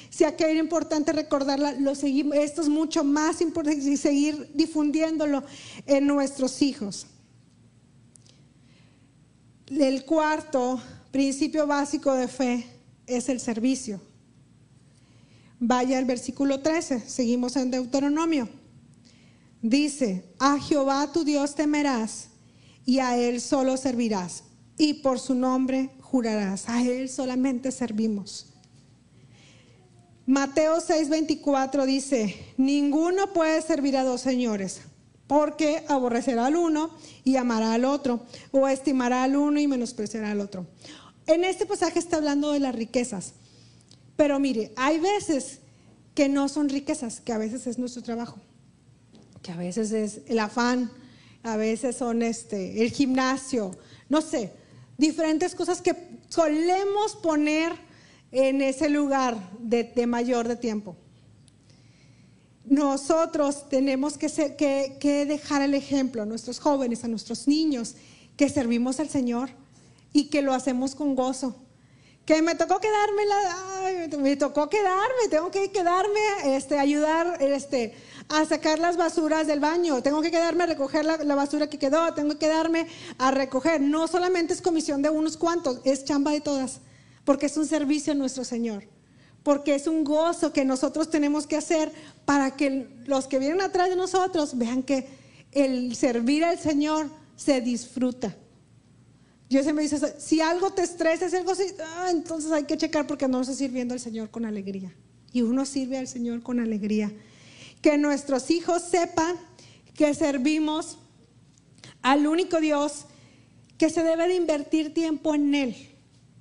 [0.09, 5.43] Si aquí era importante recordarla, lo seguimos, esto es mucho más importante y seguir difundiéndolo
[5.85, 7.07] en nuestros hijos.
[9.67, 12.76] El cuarto principio básico de fe
[13.07, 13.99] es el servicio.
[15.59, 18.47] Vaya al versículo 13, seguimos en Deuteronomio.
[19.61, 22.27] Dice, a Jehová tu Dios temerás
[22.85, 24.43] y a Él solo servirás
[24.77, 26.69] y por su nombre jurarás.
[26.69, 28.53] A Él solamente servimos.
[30.27, 34.81] Mateo 6:24 dice, ninguno puede servir a dos señores,
[35.25, 36.91] porque aborrecerá al uno
[37.23, 40.67] y amará al otro, o estimará al uno y menospreciará al otro.
[41.27, 43.33] En este pasaje está hablando de las riquezas.
[44.15, 45.59] Pero mire, hay veces
[46.15, 48.39] que no son riquezas, que a veces es nuestro trabajo,
[49.43, 50.89] que a veces es el afán,
[51.43, 53.77] a veces son este, el gimnasio,
[54.09, 54.53] no sé,
[54.97, 55.95] diferentes cosas que
[56.29, 57.73] solemos poner
[58.31, 60.95] en ese lugar de, mayor de tiempo.
[62.65, 67.95] Nosotros tenemos que, que dejar el ejemplo a nuestros jóvenes, a nuestros niños,
[68.35, 69.51] que servimos al Señor
[70.13, 71.55] y que lo hacemos con gozo.
[72.25, 77.95] Que me tocó quedarme, la, me tocó quedarme, tengo que quedarme, este, ayudar, este,
[78.27, 81.79] a sacar las basuras del baño, tengo que quedarme a recoger la, la, basura que
[81.79, 83.79] quedó, tengo que quedarme a recoger.
[83.79, 86.81] No solamente es comisión de unos cuantos, es chamba de todas,
[87.23, 88.83] porque es un servicio a nuestro Señor,
[89.43, 91.93] porque es un gozo que nosotros tenemos que hacer
[92.25, 95.07] para que los que vienen atrás de nosotros vean que
[95.53, 98.35] el servir al Señor se disfruta.
[99.49, 103.07] Yo siempre dice, si algo te estresa, es algo así, ah, entonces hay que checar
[103.07, 104.93] porque no estás sirviendo al Señor con alegría.
[105.31, 107.11] Y uno sirve al Señor con alegría.
[107.81, 109.37] Que nuestros hijos sepan
[109.93, 110.97] que servimos
[112.01, 113.05] al único Dios,
[113.77, 115.75] que se debe de invertir tiempo en Él.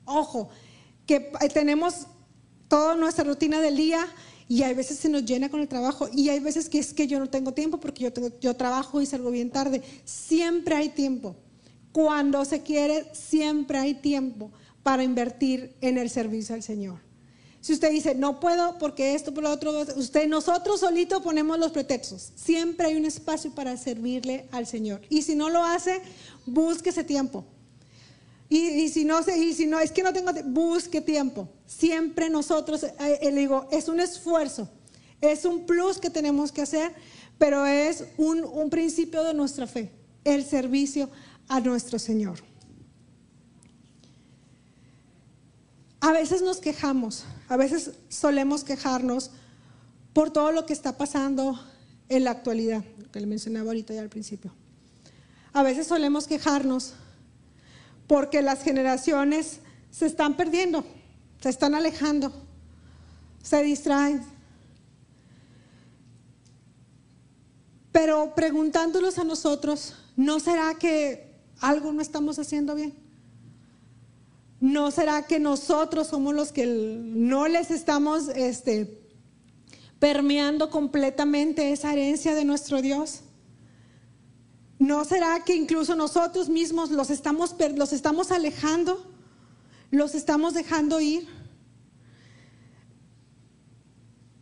[0.04, 0.48] Ojo,
[1.06, 2.06] que tenemos
[2.68, 4.04] toda nuestra rutina del día
[4.48, 7.06] y hay veces se nos llena con el trabajo y hay veces que es que
[7.06, 9.82] yo no tengo tiempo porque yo trabajo y salgo bien tarde.
[10.04, 11.36] Siempre hay tiempo.
[11.96, 14.50] Cuando se quiere, siempre hay tiempo
[14.82, 16.98] para invertir en el servicio al Señor.
[17.62, 21.72] Si usted dice, no puedo porque esto, por lo otro, usted, nosotros solitos ponemos los
[21.72, 22.32] pretextos.
[22.34, 25.00] Siempre hay un espacio para servirle al Señor.
[25.08, 26.02] Y si no lo hace,
[26.44, 27.46] busque ese tiempo.
[28.50, 31.48] Y, si no, y si no, es que no tengo, busque tiempo.
[31.64, 34.68] Siempre nosotros, eh, eh, digo, es un esfuerzo,
[35.22, 36.92] es un plus que tenemos que hacer,
[37.38, 39.92] pero es un, un principio de nuestra fe,
[40.24, 41.08] el servicio
[41.48, 42.38] a nuestro Señor.
[46.00, 49.30] A veces nos quejamos, a veces solemos quejarnos
[50.12, 51.58] por todo lo que está pasando
[52.08, 54.52] en la actualidad, que le mencionaba ahorita ya al principio.
[55.52, 56.94] A veces solemos quejarnos
[58.06, 60.84] porque las generaciones se están perdiendo,
[61.40, 62.32] se están alejando,
[63.42, 64.22] se distraen.
[67.90, 71.25] Pero preguntándolos a nosotros, ¿no será que
[71.60, 72.94] algo no estamos haciendo bien.
[74.60, 79.00] ¿No será que nosotros somos los que no les estamos este,
[79.98, 83.20] permeando completamente esa herencia de nuestro Dios?
[84.78, 89.04] ¿No será que incluso nosotros mismos los estamos, los estamos alejando?
[89.90, 91.28] ¿Los estamos dejando ir?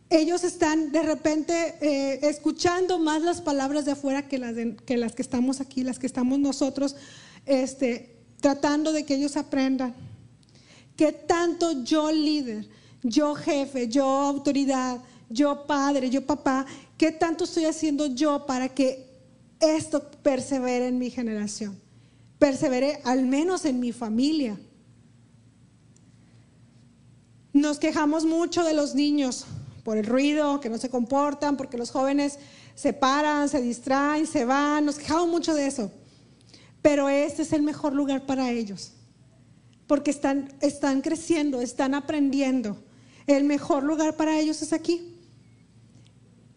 [0.09, 5.61] Ellos están de repente eh, escuchando más las palabras de afuera que las, que estamos
[5.61, 6.95] aquí, las que estamos nosotros
[7.45, 9.95] este, tratando de que ellos aprendan.
[10.95, 12.67] ¿Qué tanto yo líder,
[13.01, 19.09] yo jefe, yo autoridad, yo padre, yo papá, qué tanto estoy haciendo yo para que
[19.59, 21.79] esto persevere en mi generación?
[22.37, 24.59] Persevere al menos en mi familia.
[27.53, 29.45] Nos quejamos mucho de los niños
[29.85, 32.39] por el ruido, que no se comportan, porque los jóvenes
[32.73, 35.91] se paran, se distraen, se van, nos quejamos mucho de eso.
[36.81, 38.93] Pero este es el mejor lugar para ellos,
[39.85, 42.83] porque están, están creciendo, están aprendiendo.
[43.27, 45.19] El mejor lugar para ellos es aquí.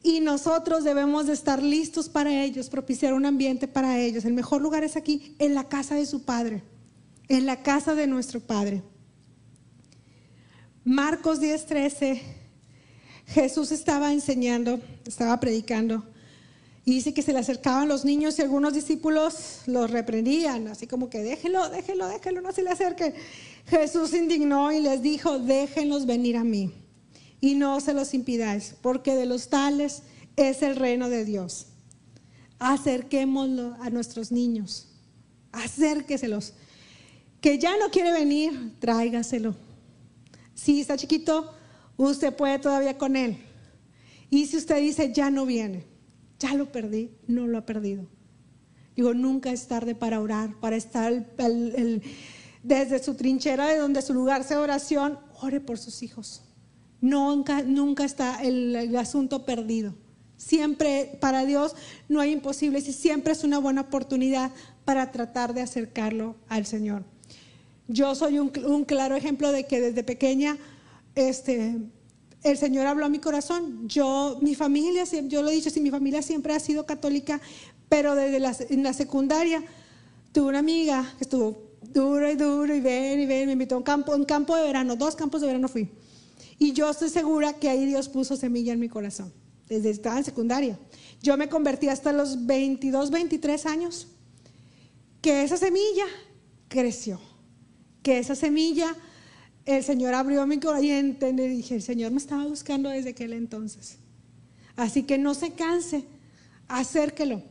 [0.03, 4.25] Y nosotros debemos de estar listos para ellos, propiciar un ambiente para ellos.
[4.25, 6.63] El mejor lugar es aquí, en la casa de su Padre,
[7.29, 8.83] en la casa de nuestro Padre.
[10.83, 12.38] Marcos 10:13,
[13.29, 16.05] Jesús estaba enseñando, estaba predicando.
[16.85, 21.11] Y dice que se le acercaban los niños y algunos discípulos los reprendían, así como
[21.11, 23.13] que déjenlo, déjenlo, déjenlo, no se le acerquen.
[23.67, 26.73] Jesús indignó y les dijo, déjenlos venir a mí
[27.43, 30.03] y no se los impidáis, porque de los tales
[30.37, 31.67] es el reino de Dios.
[32.59, 34.89] Acerquémoslo a nuestros niños,
[35.53, 36.55] acérqueselos.
[37.43, 39.55] Que ya no quiere venir, tráigaselo.
[40.55, 41.55] Si está chiquito,
[42.07, 43.39] usted puede todavía con él.
[44.31, 45.85] Y si usted dice, ya no viene,
[46.39, 48.07] ya lo perdí, no lo ha perdido.
[48.97, 51.37] Digo, nunca es tarde para orar, para estar
[52.63, 56.43] desde su trinchera, de donde su lugar sea oración, ore por sus hijos.
[57.01, 59.95] Nunca, nunca está el, asunto perdido.
[60.37, 61.75] Siempre para Dios
[62.09, 64.53] no hay imposibles y siempre es una buena oportunidad
[64.85, 67.05] para tratar de acercarlo al Señor.
[67.87, 68.51] Yo soy un,
[68.85, 70.59] claro ejemplo de que desde pequeña
[71.19, 71.77] este,
[72.43, 73.89] el Señor habló a mi corazón.
[73.89, 77.41] Yo, mi familia, yo lo he dicho, si mi familia siempre ha sido católica,
[77.89, 79.63] pero desde la, en la secundaria
[80.33, 83.79] tuve una amiga que estuvo duro y duro y ven y ven, me invitó a
[83.79, 85.91] un campo, un campo de verano, dos campos de verano fui.
[86.59, 89.33] Y yo estoy segura que ahí Dios puso semilla en mi corazón,
[89.69, 90.79] desde estaba en secundaria.
[91.23, 94.09] Yo me convertí hasta los 22, 23 años,
[95.21, 96.05] que esa semilla
[96.69, 97.21] creció,
[98.03, 98.95] que esa semilla,
[99.69, 103.99] el Señor abrió mi corazón y dije, el Señor me estaba buscando desde aquel entonces.
[104.77, 106.05] Así que no se canse,
[106.69, 107.43] acérquelo.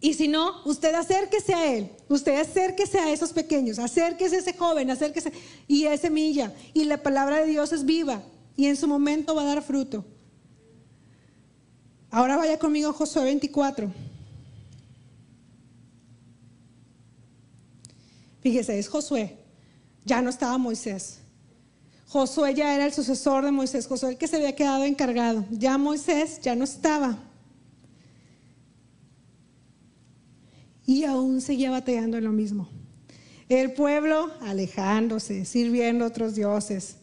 [0.00, 4.54] Y si no, usted acérquese a él, usted acérquese a esos pequeños, acérquese a ese
[4.54, 5.32] joven, acérquese
[5.68, 6.50] y es semilla.
[6.72, 8.22] Y la palabra de Dios es viva
[8.56, 10.02] y en su momento va a dar fruto.
[12.10, 13.92] Ahora vaya conmigo Josué 24.
[18.40, 19.36] Fíjese, es Josué.
[20.06, 21.23] Ya no estaba Moisés.
[22.08, 25.44] Josué ya era el sucesor de Moisés, Josué el que se había quedado encargado.
[25.50, 27.18] Ya Moisés ya no estaba.
[30.86, 32.68] y aún seguía batallando en lo mismo.
[33.48, 36.96] El pueblo alejándose, sirviendo a otros dioses.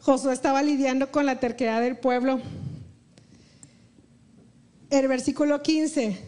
[0.00, 2.40] Josué estaba lidiando con la terquedad del pueblo.
[4.90, 6.18] El versículo 15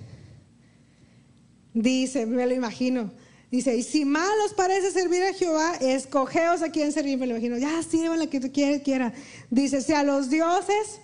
[1.75, 3.11] dice, me lo imagino,
[3.57, 7.33] dice, y si mal os parece servir a Jehová, escogeos a quien servir, me lo
[7.33, 9.13] imagino, ya sirvan la que tú quieras, quiera.
[9.51, 11.01] Dice, si a los dioses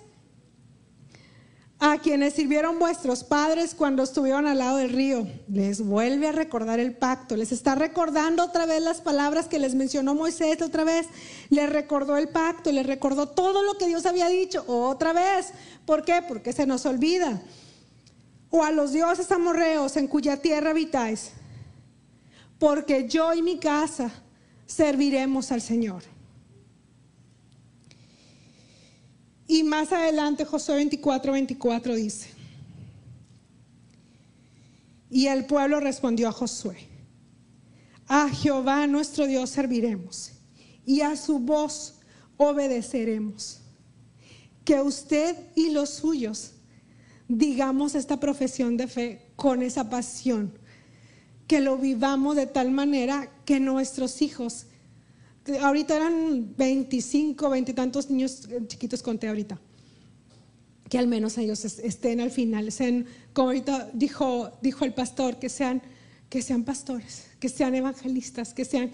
[1.82, 5.26] a quienes sirvieron vuestros padres cuando estuvieron al lado del río.
[5.48, 7.38] Les vuelve a recordar el pacto.
[7.38, 11.06] Les está recordando otra vez las palabras que les mencionó Moisés otra vez.
[11.48, 15.52] Les recordó el pacto, les recordó todo lo que Dios había dicho otra vez.
[15.86, 16.22] ¿Por qué?
[16.28, 17.40] Porque se nos olvida.
[18.50, 21.30] O a los dioses amorreos en cuya tierra habitáis.
[22.60, 24.12] Porque yo y mi casa
[24.66, 26.04] serviremos al Señor.
[29.48, 32.30] Y más adelante Josué 24, 24 dice,
[35.10, 36.76] y el pueblo respondió a Josué,
[38.06, 40.30] a Jehová nuestro Dios serviremos
[40.86, 41.94] y a su voz
[42.36, 43.62] obedeceremos.
[44.64, 46.52] Que usted y los suyos
[47.26, 50.58] digamos esta profesión de fe con esa pasión,
[51.50, 54.66] que lo vivamos de tal manera que nuestros hijos
[55.60, 59.58] ahorita eran 25, 20 y tantos niños eh, chiquitos conté ahorita.
[60.88, 65.48] Que al menos ellos estén al final, sean, como ahorita dijo, dijo el pastor, que
[65.48, 65.82] sean,
[66.28, 68.92] que sean pastores, que sean evangelistas, que sean,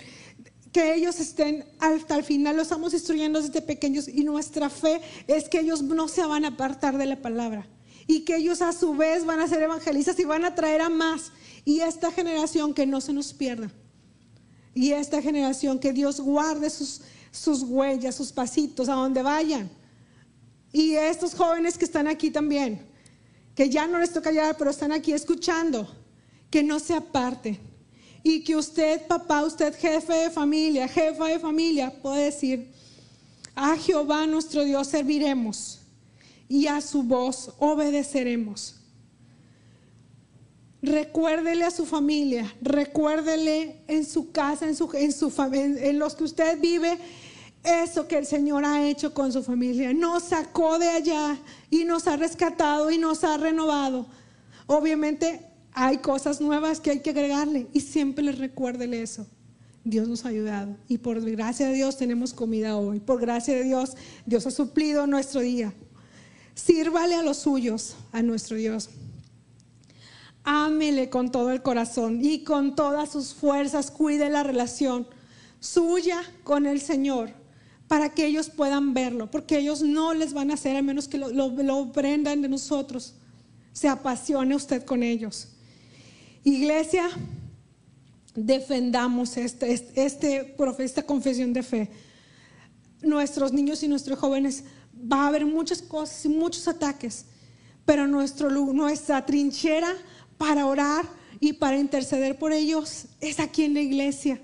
[0.73, 5.51] que ellos estén hasta el final, los estamos instruyendo desde pequeños y nuestra fe es
[5.51, 7.67] que ellos no se van a apartar de la palabra
[8.07, 10.89] y que ellos a su vez van a ser evangelistas y van a traer a
[10.89, 11.33] más
[11.65, 13.71] y esta generación que no se nos pierda
[14.77, 19.71] y esta generación, que Dios guarde sus, sus huellas, sus pasitos, a donde vayan.
[20.71, 22.87] Y estos jóvenes que están aquí también,
[23.55, 25.91] que ya no les toca llegar, pero están aquí escuchando,
[26.51, 27.59] que no se aparten.
[28.23, 32.71] Y que usted, papá, usted jefe de familia, jefa de familia, puede decir,
[33.55, 35.81] a Jehová nuestro Dios serviremos
[36.49, 38.77] y a su voz obedeceremos.
[40.83, 46.61] Recuérdele a su familia, recuérdele en su casa, en, su, en, en los que usted
[46.61, 46.99] vive,
[47.65, 49.93] eso que el Señor ha hecho con su familia.
[49.93, 51.39] Nos sacó de allá
[51.71, 54.07] y nos ha rescatado y nos ha renovado.
[54.67, 55.41] Obviamente
[55.73, 59.27] hay cosas nuevas que hay que agregarle y siempre le recuérdele eso.
[59.83, 63.01] Dios nos ha ayudado y por gracia de Dios tenemos comida hoy.
[63.01, 65.73] Por gracia de Dios, Dios ha suplido nuestro día.
[66.57, 68.89] Sírvale a los suyos, a nuestro Dios.
[70.43, 73.91] Ámele con todo el corazón y con todas sus fuerzas.
[73.91, 75.07] Cuide la relación
[75.61, 77.31] suya con el Señor
[77.89, 81.19] para que ellos puedan verlo, porque ellos no les van a hacer a menos que
[81.19, 83.15] lo, lo, prendan de nosotros.
[83.75, 85.49] Se apasione usted con ellos.
[86.43, 87.07] Iglesia,
[88.35, 91.91] defendamos este, este, este, esta confesión de fe.
[93.03, 94.65] Nuestros niños y nuestros jóvenes
[95.01, 97.27] va a haber muchas cosas y muchos ataques,
[97.85, 99.93] pero nuestro, nuestra trinchera
[100.39, 101.07] para orar
[101.41, 104.41] y para interceder por ellos es aquí en la iglesia.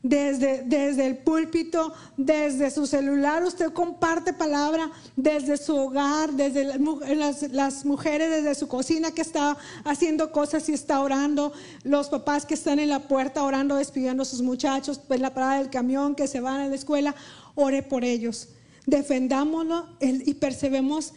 [0.00, 6.78] Desde, desde el púlpito, desde su celular, usted comparte palabra, desde su hogar, desde
[7.16, 12.46] las, las, mujeres, desde su cocina que está haciendo cosas y está orando, los papás
[12.46, 16.14] que están en la puerta orando, despidiendo a sus muchachos, pues la parada del camión
[16.14, 17.16] que se van a la escuela,
[17.56, 18.50] ore por ellos.
[18.88, 21.12] Defendámoslo y percebemos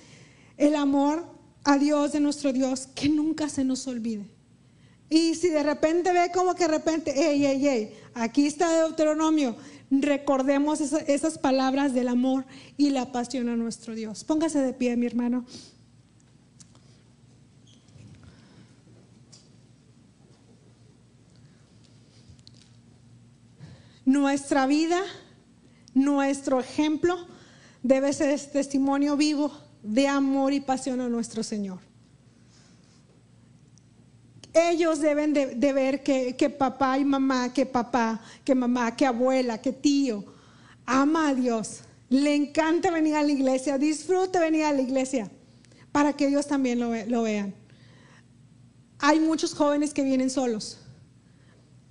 [0.57, 1.25] el amor
[1.63, 4.25] a Dios de nuestro Dios, que nunca se nos olvide.
[5.09, 9.55] Y si de repente ve como que de repente, hey, hey, hey, aquí está Deuteronomio,
[9.89, 12.45] recordemos esas, palabras del amor
[12.75, 14.25] y la pasión a nuestro Dios.
[14.25, 15.45] Póngase de pie, mi hermano.
[24.03, 25.01] Nuestra vida,
[25.93, 27.30] nuestro ejemplo
[27.83, 29.51] debe ser testimonio vivo
[29.83, 31.79] de amor y pasión a nuestro Señor.
[34.53, 39.61] Ellos deben de, ver que, que, papá y mamá, que papá, que mamá, que abuela,
[39.61, 40.25] que tío,
[40.85, 41.81] ama a Dios.
[42.09, 45.31] Le encanta venir a la iglesia, disfruta venir a la iglesia,
[45.93, 47.55] para que ellos también lo, lo vean.
[48.99, 50.79] Hay muchos jóvenes que vienen solos.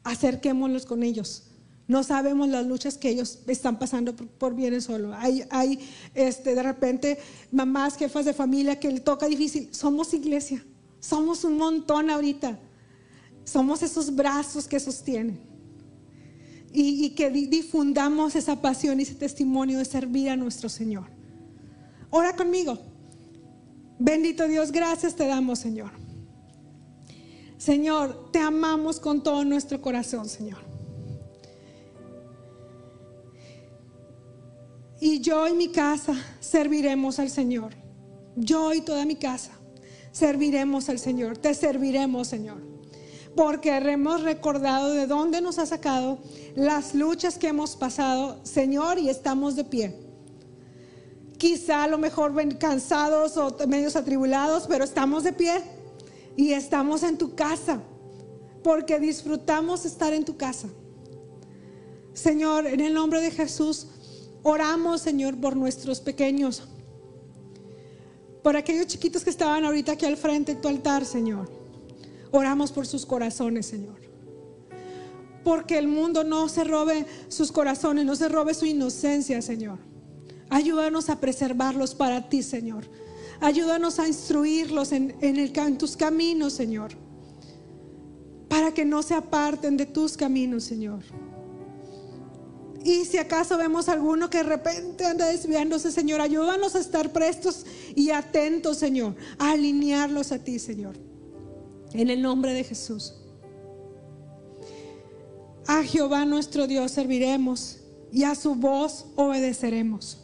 [0.05, 1.50] Acerquémoslos con ellos.
[1.91, 5.13] No sabemos las luchas que ellos están pasando por, bienes solo.
[5.13, 5.81] Hay, hay
[6.15, 7.19] este, de repente
[7.51, 9.75] mamás, jefas de familia que le toca difícil.
[9.75, 10.65] Somos iglesia.
[11.01, 12.57] Somos un montón ahorita.
[13.43, 15.41] Somos esos brazos que sostienen.
[16.73, 21.07] Y, que difundamos esa pasión y ese testimonio de servir a nuestro Señor.
[22.11, 22.79] Ora conmigo.
[23.99, 25.91] Bendito Dios, gracias te damos, Señor.
[27.59, 30.70] Señor, te amamos con todo nuestro corazón, Señor.
[35.01, 37.75] Y yo y mi casa serviremos al Señor.
[38.37, 39.53] Yo y toda mi casa
[40.13, 42.59] serviremos al Señor, te serviremos, Señor.
[43.35, 46.19] Porque hemos recordado de dónde nos ha sacado,
[46.55, 49.97] las luchas que hemos pasado, Señor, y estamos de pie.
[51.39, 55.63] Quizá a lo mejor cansados o medios atribulados, pero estamos de pie
[56.37, 57.81] y estamos en tu casa,
[58.63, 60.69] porque disfrutamos estar en tu casa.
[62.13, 63.87] Señor, en el nombre de Jesús,
[64.43, 66.63] oramos, Señor, por nuestros pequeños
[68.43, 71.51] por aquellos chiquitos que estaban ahorita aquí al frente de tu altar, Señor.
[72.31, 74.01] Oramos por sus corazones, Señor.
[75.45, 79.79] Porque el mundo no se robe sus corazones, no se robe su inocencia, Señor.
[80.49, 82.85] Ayúdanos a preservarlos para ti, Señor.
[83.41, 86.93] Ayúdanos a instruirlos en, en tus caminos, Señor.
[88.49, 91.01] Para que no se aparten de tus caminos, Señor.
[92.83, 97.67] Y si acaso vemos alguno que de repente anda desviándose, Señor, ayúdanos a estar prestos
[97.95, 100.97] y atentos, Señor, a alinearlos a ti, Señor.
[101.93, 103.15] En el nombre de Jesús.
[105.67, 110.19] A Jehová nuestro Dios serviremos y a su voz obedeceremos.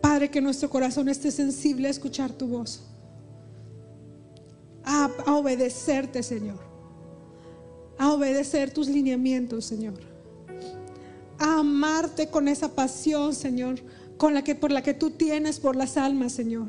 [0.00, 2.82] Padre, que nuestro corazón esté sensible a escuchar tu voz.
[4.82, 6.58] A, a obedecerte, Señor.
[7.98, 10.07] A obedecer tus lineamientos, Señor
[11.38, 13.80] a amarte con esa pasión, Señor,
[14.16, 16.68] con la que por la que tú tienes por las almas, Señor.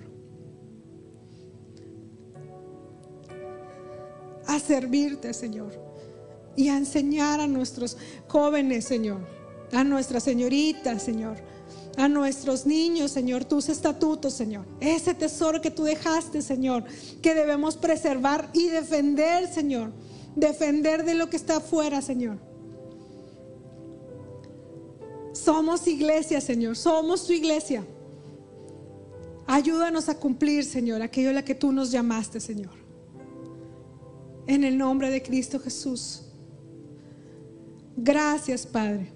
[4.46, 5.74] A servirte, Señor,
[6.56, 7.98] y a enseñar a nuestros
[8.28, 9.20] jóvenes, Señor,
[9.72, 11.38] a nuestras señoritas, Señor,
[11.98, 14.66] a nuestros niños, Señor, tus estatutos, Señor.
[14.80, 16.84] Ese tesoro que tú dejaste, Señor,
[17.22, 19.92] que debemos preservar y defender, Señor.
[20.36, 22.49] Defender de lo que está afuera, Señor.
[25.44, 26.76] Somos iglesia, Señor.
[26.76, 27.86] Somos tu iglesia.
[29.48, 32.74] Ayúdanos a cumplir, Señor, aquello a la que tú nos llamaste, Señor.
[34.48, 36.24] En el nombre de Cristo Jesús.
[37.96, 39.12] Gracias, Padre.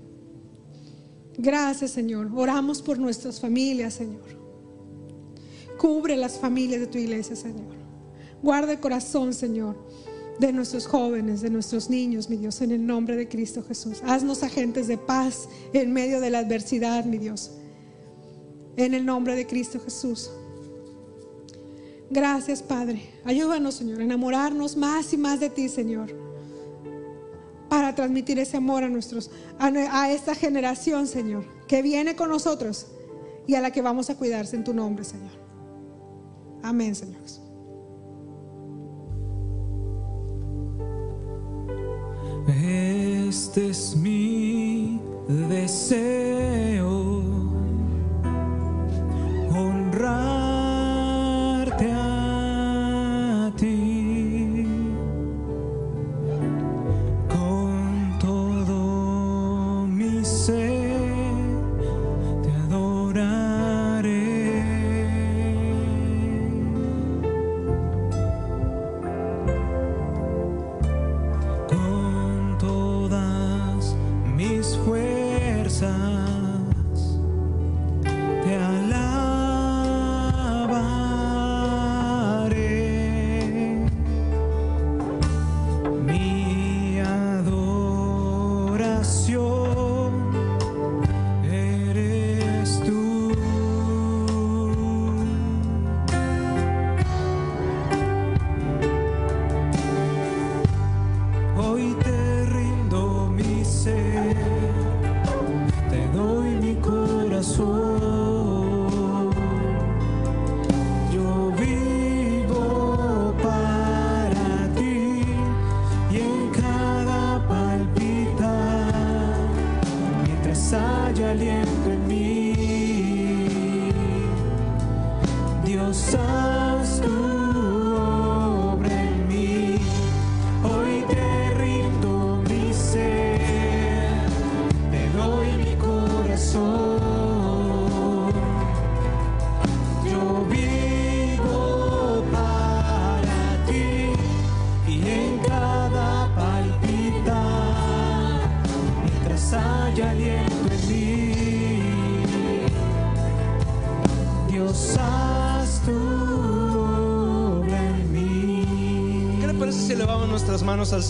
[1.37, 2.29] Gracias, Señor.
[2.35, 4.41] Oramos por nuestras familias, Señor.
[5.77, 7.73] Cubre las familias de tu iglesia, Señor.
[8.41, 9.75] Guarda el corazón, Señor
[10.39, 14.01] de nuestros jóvenes, de nuestros niños, mi Dios, en el nombre de Cristo Jesús.
[14.05, 17.51] Haznos agentes de paz en medio de la adversidad, mi Dios.
[18.75, 20.31] En el nombre de Cristo Jesús.
[22.09, 23.01] Gracias, Padre.
[23.23, 26.13] Ayúdanos, Señor, a enamorarnos más y más de ti, Señor.
[27.69, 32.87] Para transmitir ese amor a nuestros a, esta generación, Señor, que viene con nosotros
[33.47, 35.31] y a la que vamos a cuidarse en tu nombre, Señor.
[36.61, 37.21] Amén, Señor.
[42.47, 44.99] Este es mi
[45.49, 47.13] deseo,
[49.55, 50.42] honrarte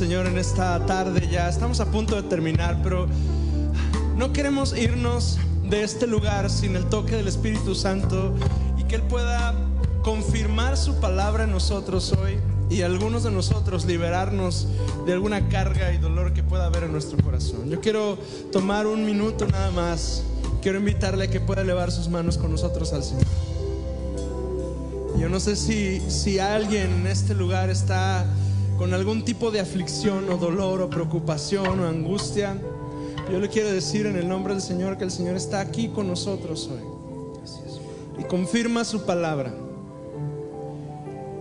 [0.03, 1.47] Señor en esta tarde ya?
[1.47, 3.07] Estamos a punto de terminar, pero
[4.17, 8.33] no queremos irnos de este lugar sin el toque del Espíritu Santo
[8.77, 9.55] y que Él pueda
[10.01, 12.37] confirmar su palabra en nosotros hoy
[12.69, 14.67] y algunos de nosotros liberarnos
[15.05, 17.69] de alguna carga y dolor que pueda haber en nuestro corazón.
[17.69, 18.17] Yo quiero
[18.51, 20.21] tomar un minuto nada más.
[20.61, 23.23] Quiero invitarle a que pueda elevar sus manos con nosotros al Señor.
[25.17, 28.25] Yo no sé si, si alguien en este lugar está
[28.83, 32.59] con algún tipo de aflicción o dolor o preocupación o angustia.
[33.31, 36.05] Yo le quiero decir en el nombre del Señor que el Señor está aquí con
[36.05, 36.83] nosotros hoy.
[38.19, 39.55] Y confirma su palabra.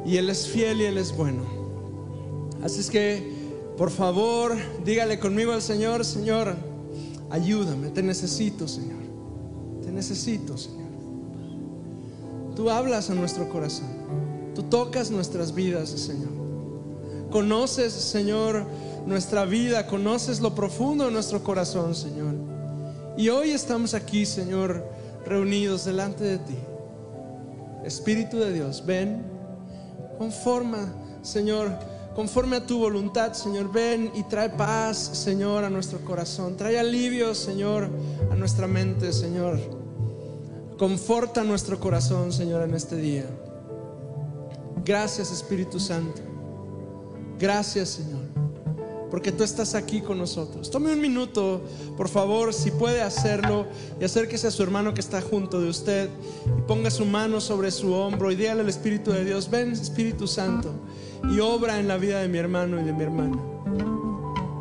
[0.07, 1.43] Y Él es fiel y Él es bueno.
[2.63, 3.33] Así es que,
[3.77, 6.55] por favor, dígale conmigo al Señor, Señor,
[7.29, 9.03] ayúdame, te necesito, Señor.
[9.83, 10.91] Te necesito, Señor.
[12.55, 13.89] Tú hablas a nuestro corazón.
[14.55, 16.32] Tú tocas nuestras vidas, Señor.
[17.33, 18.67] Conoces, Señor,
[19.07, 19.87] nuestra vida.
[19.87, 22.35] Conoces lo profundo de nuestro corazón, Señor.
[23.17, 24.85] Y hoy estamos aquí, Señor,
[25.25, 26.59] reunidos delante de ti.
[27.85, 29.23] Espíritu de Dios, ven,
[30.19, 31.73] conforma, Señor,
[32.15, 36.57] conforme a tu voluntad, Señor, ven y trae paz, Señor, a nuestro corazón.
[36.57, 37.89] Trae alivio, Señor,
[38.31, 39.59] a nuestra mente, Señor.
[40.79, 43.25] Conforta nuestro corazón, Señor, en este día.
[44.85, 46.32] Gracias, Espíritu Santo.
[47.43, 48.21] Gracias, Señor,
[49.11, 50.71] porque tú estás aquí con nosotros.
[50.71, 51.61] Tome un minuto,
[51.97, 53.67] por favor, si puede hacerlo,
[54.01, 56.09] y acérquese a su hermano que está junto de usted
[56.57, 60.29] y ponga su mano sobre su hombro y dígale al Espíritu de Dios, ven, Espíritu
[60.29, 60.73] Santo,
[61.33, 63.37] y obra en la vida de mi hermano y de mi hermana.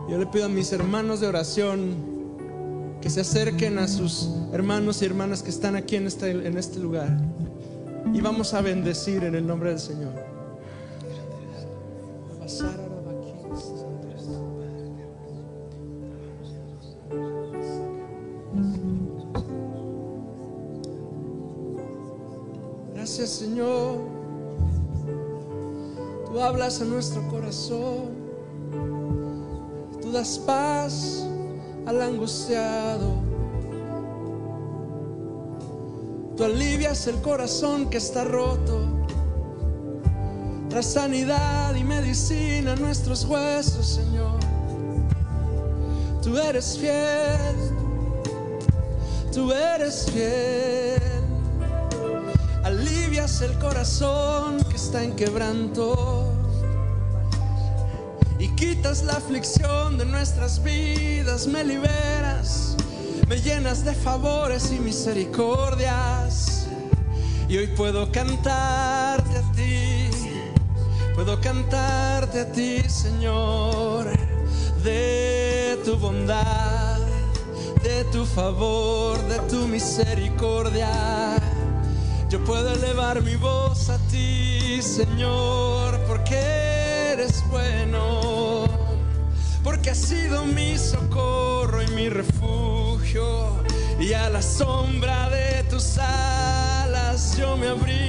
[0.10, 1.94] Yo le pido a mis hermanos de oración
[3.00, 6.80] que se acerquen a sus hermanos y hermanas que están aquí en este, en este
[6.80, 7.16] lugar.
[8.12, 10.41] Y vamos a bendecir en el nombre del Señor.
[22.93, 23.97] Gracias Señor.
[26.26, 28.12] Tú hablas a nuestro corazón.
[30.02, 31.26] Tú das paz
[31.86, 33.10] al angustiado.
[36.38, 39.01] Tú alivias el corazón que está roto.
[40.72, 44.40] Tras sanidad y medicina a nuestros huesos, Señor.
[46.24, 47.58] Tú eres fiel.
[49.34, 51.02] Tú eres fiel.
[52.64, 56.32] alivias el corazón que está en quebranto
[58.40, 62.78] y quitas la aflicción de nuestras vidas, me liberas,
[63.28, 66.66] me llenas de favores y misericordias.
[67.50, 69.42] Y hoy puedo cantarte
[71.24, 74.08] puedo cantarte a ti, Señor,
[74.84, 76.98] de tu bondad,
[77.84, 80.90] de tu favor, de tu misericordia.
[82.28, 86.40] Yo puedo elevar mi voz a ti, Señor, porque
[87.14, 88.66] eres bueno,
[89.64, 93.64] porque has sido mi socorro y mi refugio,
[94.00, 98.01] y a la sombra de tus alas yo me abrigo.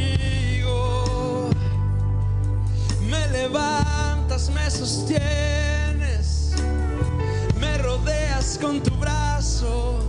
[4.86, 6.52] Sostienes,
[7.60, 10.00] me rodeas con tu brazo.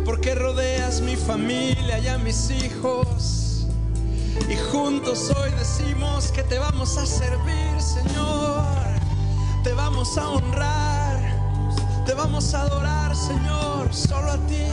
[0.06, 3.66] porque rodeas mi familia y a mis hijos.
[4.48, 8.62] Y juntos hoy decimos que te vamos a servir, Señor.
[9.64, 10.97] Te vamos a honrar,
[12.08, 13.94] te vamos a adorar, Señor.
[13.94, 14.64] Solo a ti,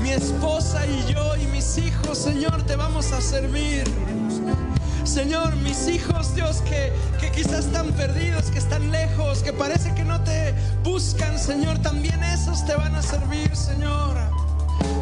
[0.00, 3.84] mi esposa y yo y mis hijos, Señor, te vamos a servir.
[5.04, 10.02] Señor, mis hijos, Dios, que, que quizás están perdidos, que están lejos, que parece que
[10.02, 14.16] no te buscan, Señor, también esos te van a servir, Señor.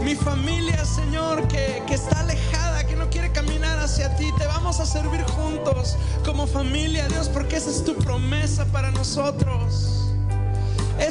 [0.02, 4.80] Mi familia, Señor, que, que está alejada, que no quiere caminar hacia ti, te vamos
[4.80, 9.95] a servir juntos como familia, Dios, porque esa es tu promesa para nosotros.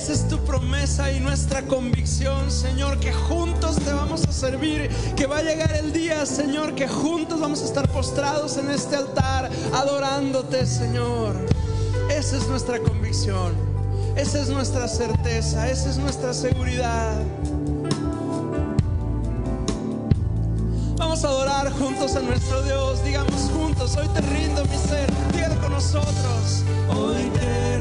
[0.05, 5.25] Esa es tu promesa y nuestra convicción, Señor, que juntos te vamos a servir, que
[5.25, 9.49] va a llegar el día, Señor, que juntos vamos a estar postrados en este altar,
[9.73, 11.35] adorándote, Señor.
[12.07, 13.55] Esa es nuestra convicción,
[14.15, 17.15] esa es nuestra certeza, esa es nuestra seguridad.
[20.97, 25.59] Vamos a adorar juntos a nuestro Dios, digamos juntos, hoy te rindo mi ser, dígalo
[25.61, 26.63] con nosotros.
[26.95, 27.74] Hoy te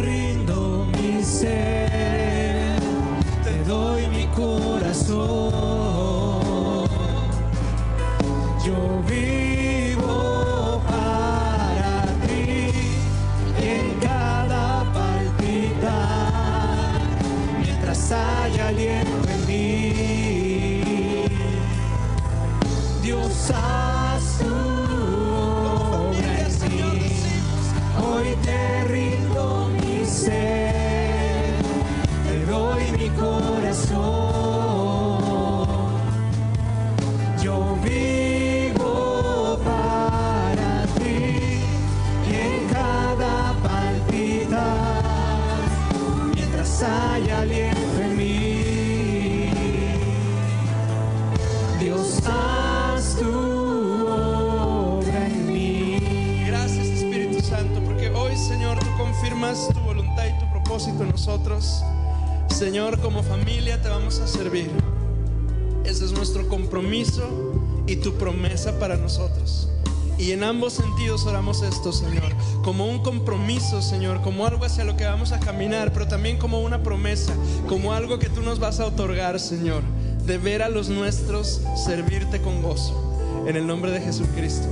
[71.05, 72.33] sentidos oramos esto, Señor,
[72.63, 76.63] como un compromiso, Señor, como algo hacia lo que vamos a caminar, pero también como
[76.63, 77.35] una promesa,
[77.69, 79.83] como algo que tú nos vas a otorgar, Señor,
[80.25, 83.45] de ver a los nuestros servirte con gozo.
[83.47, 84.67] En el nombre de Jesucristo.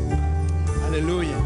[0.87, 1.37] Aleluya.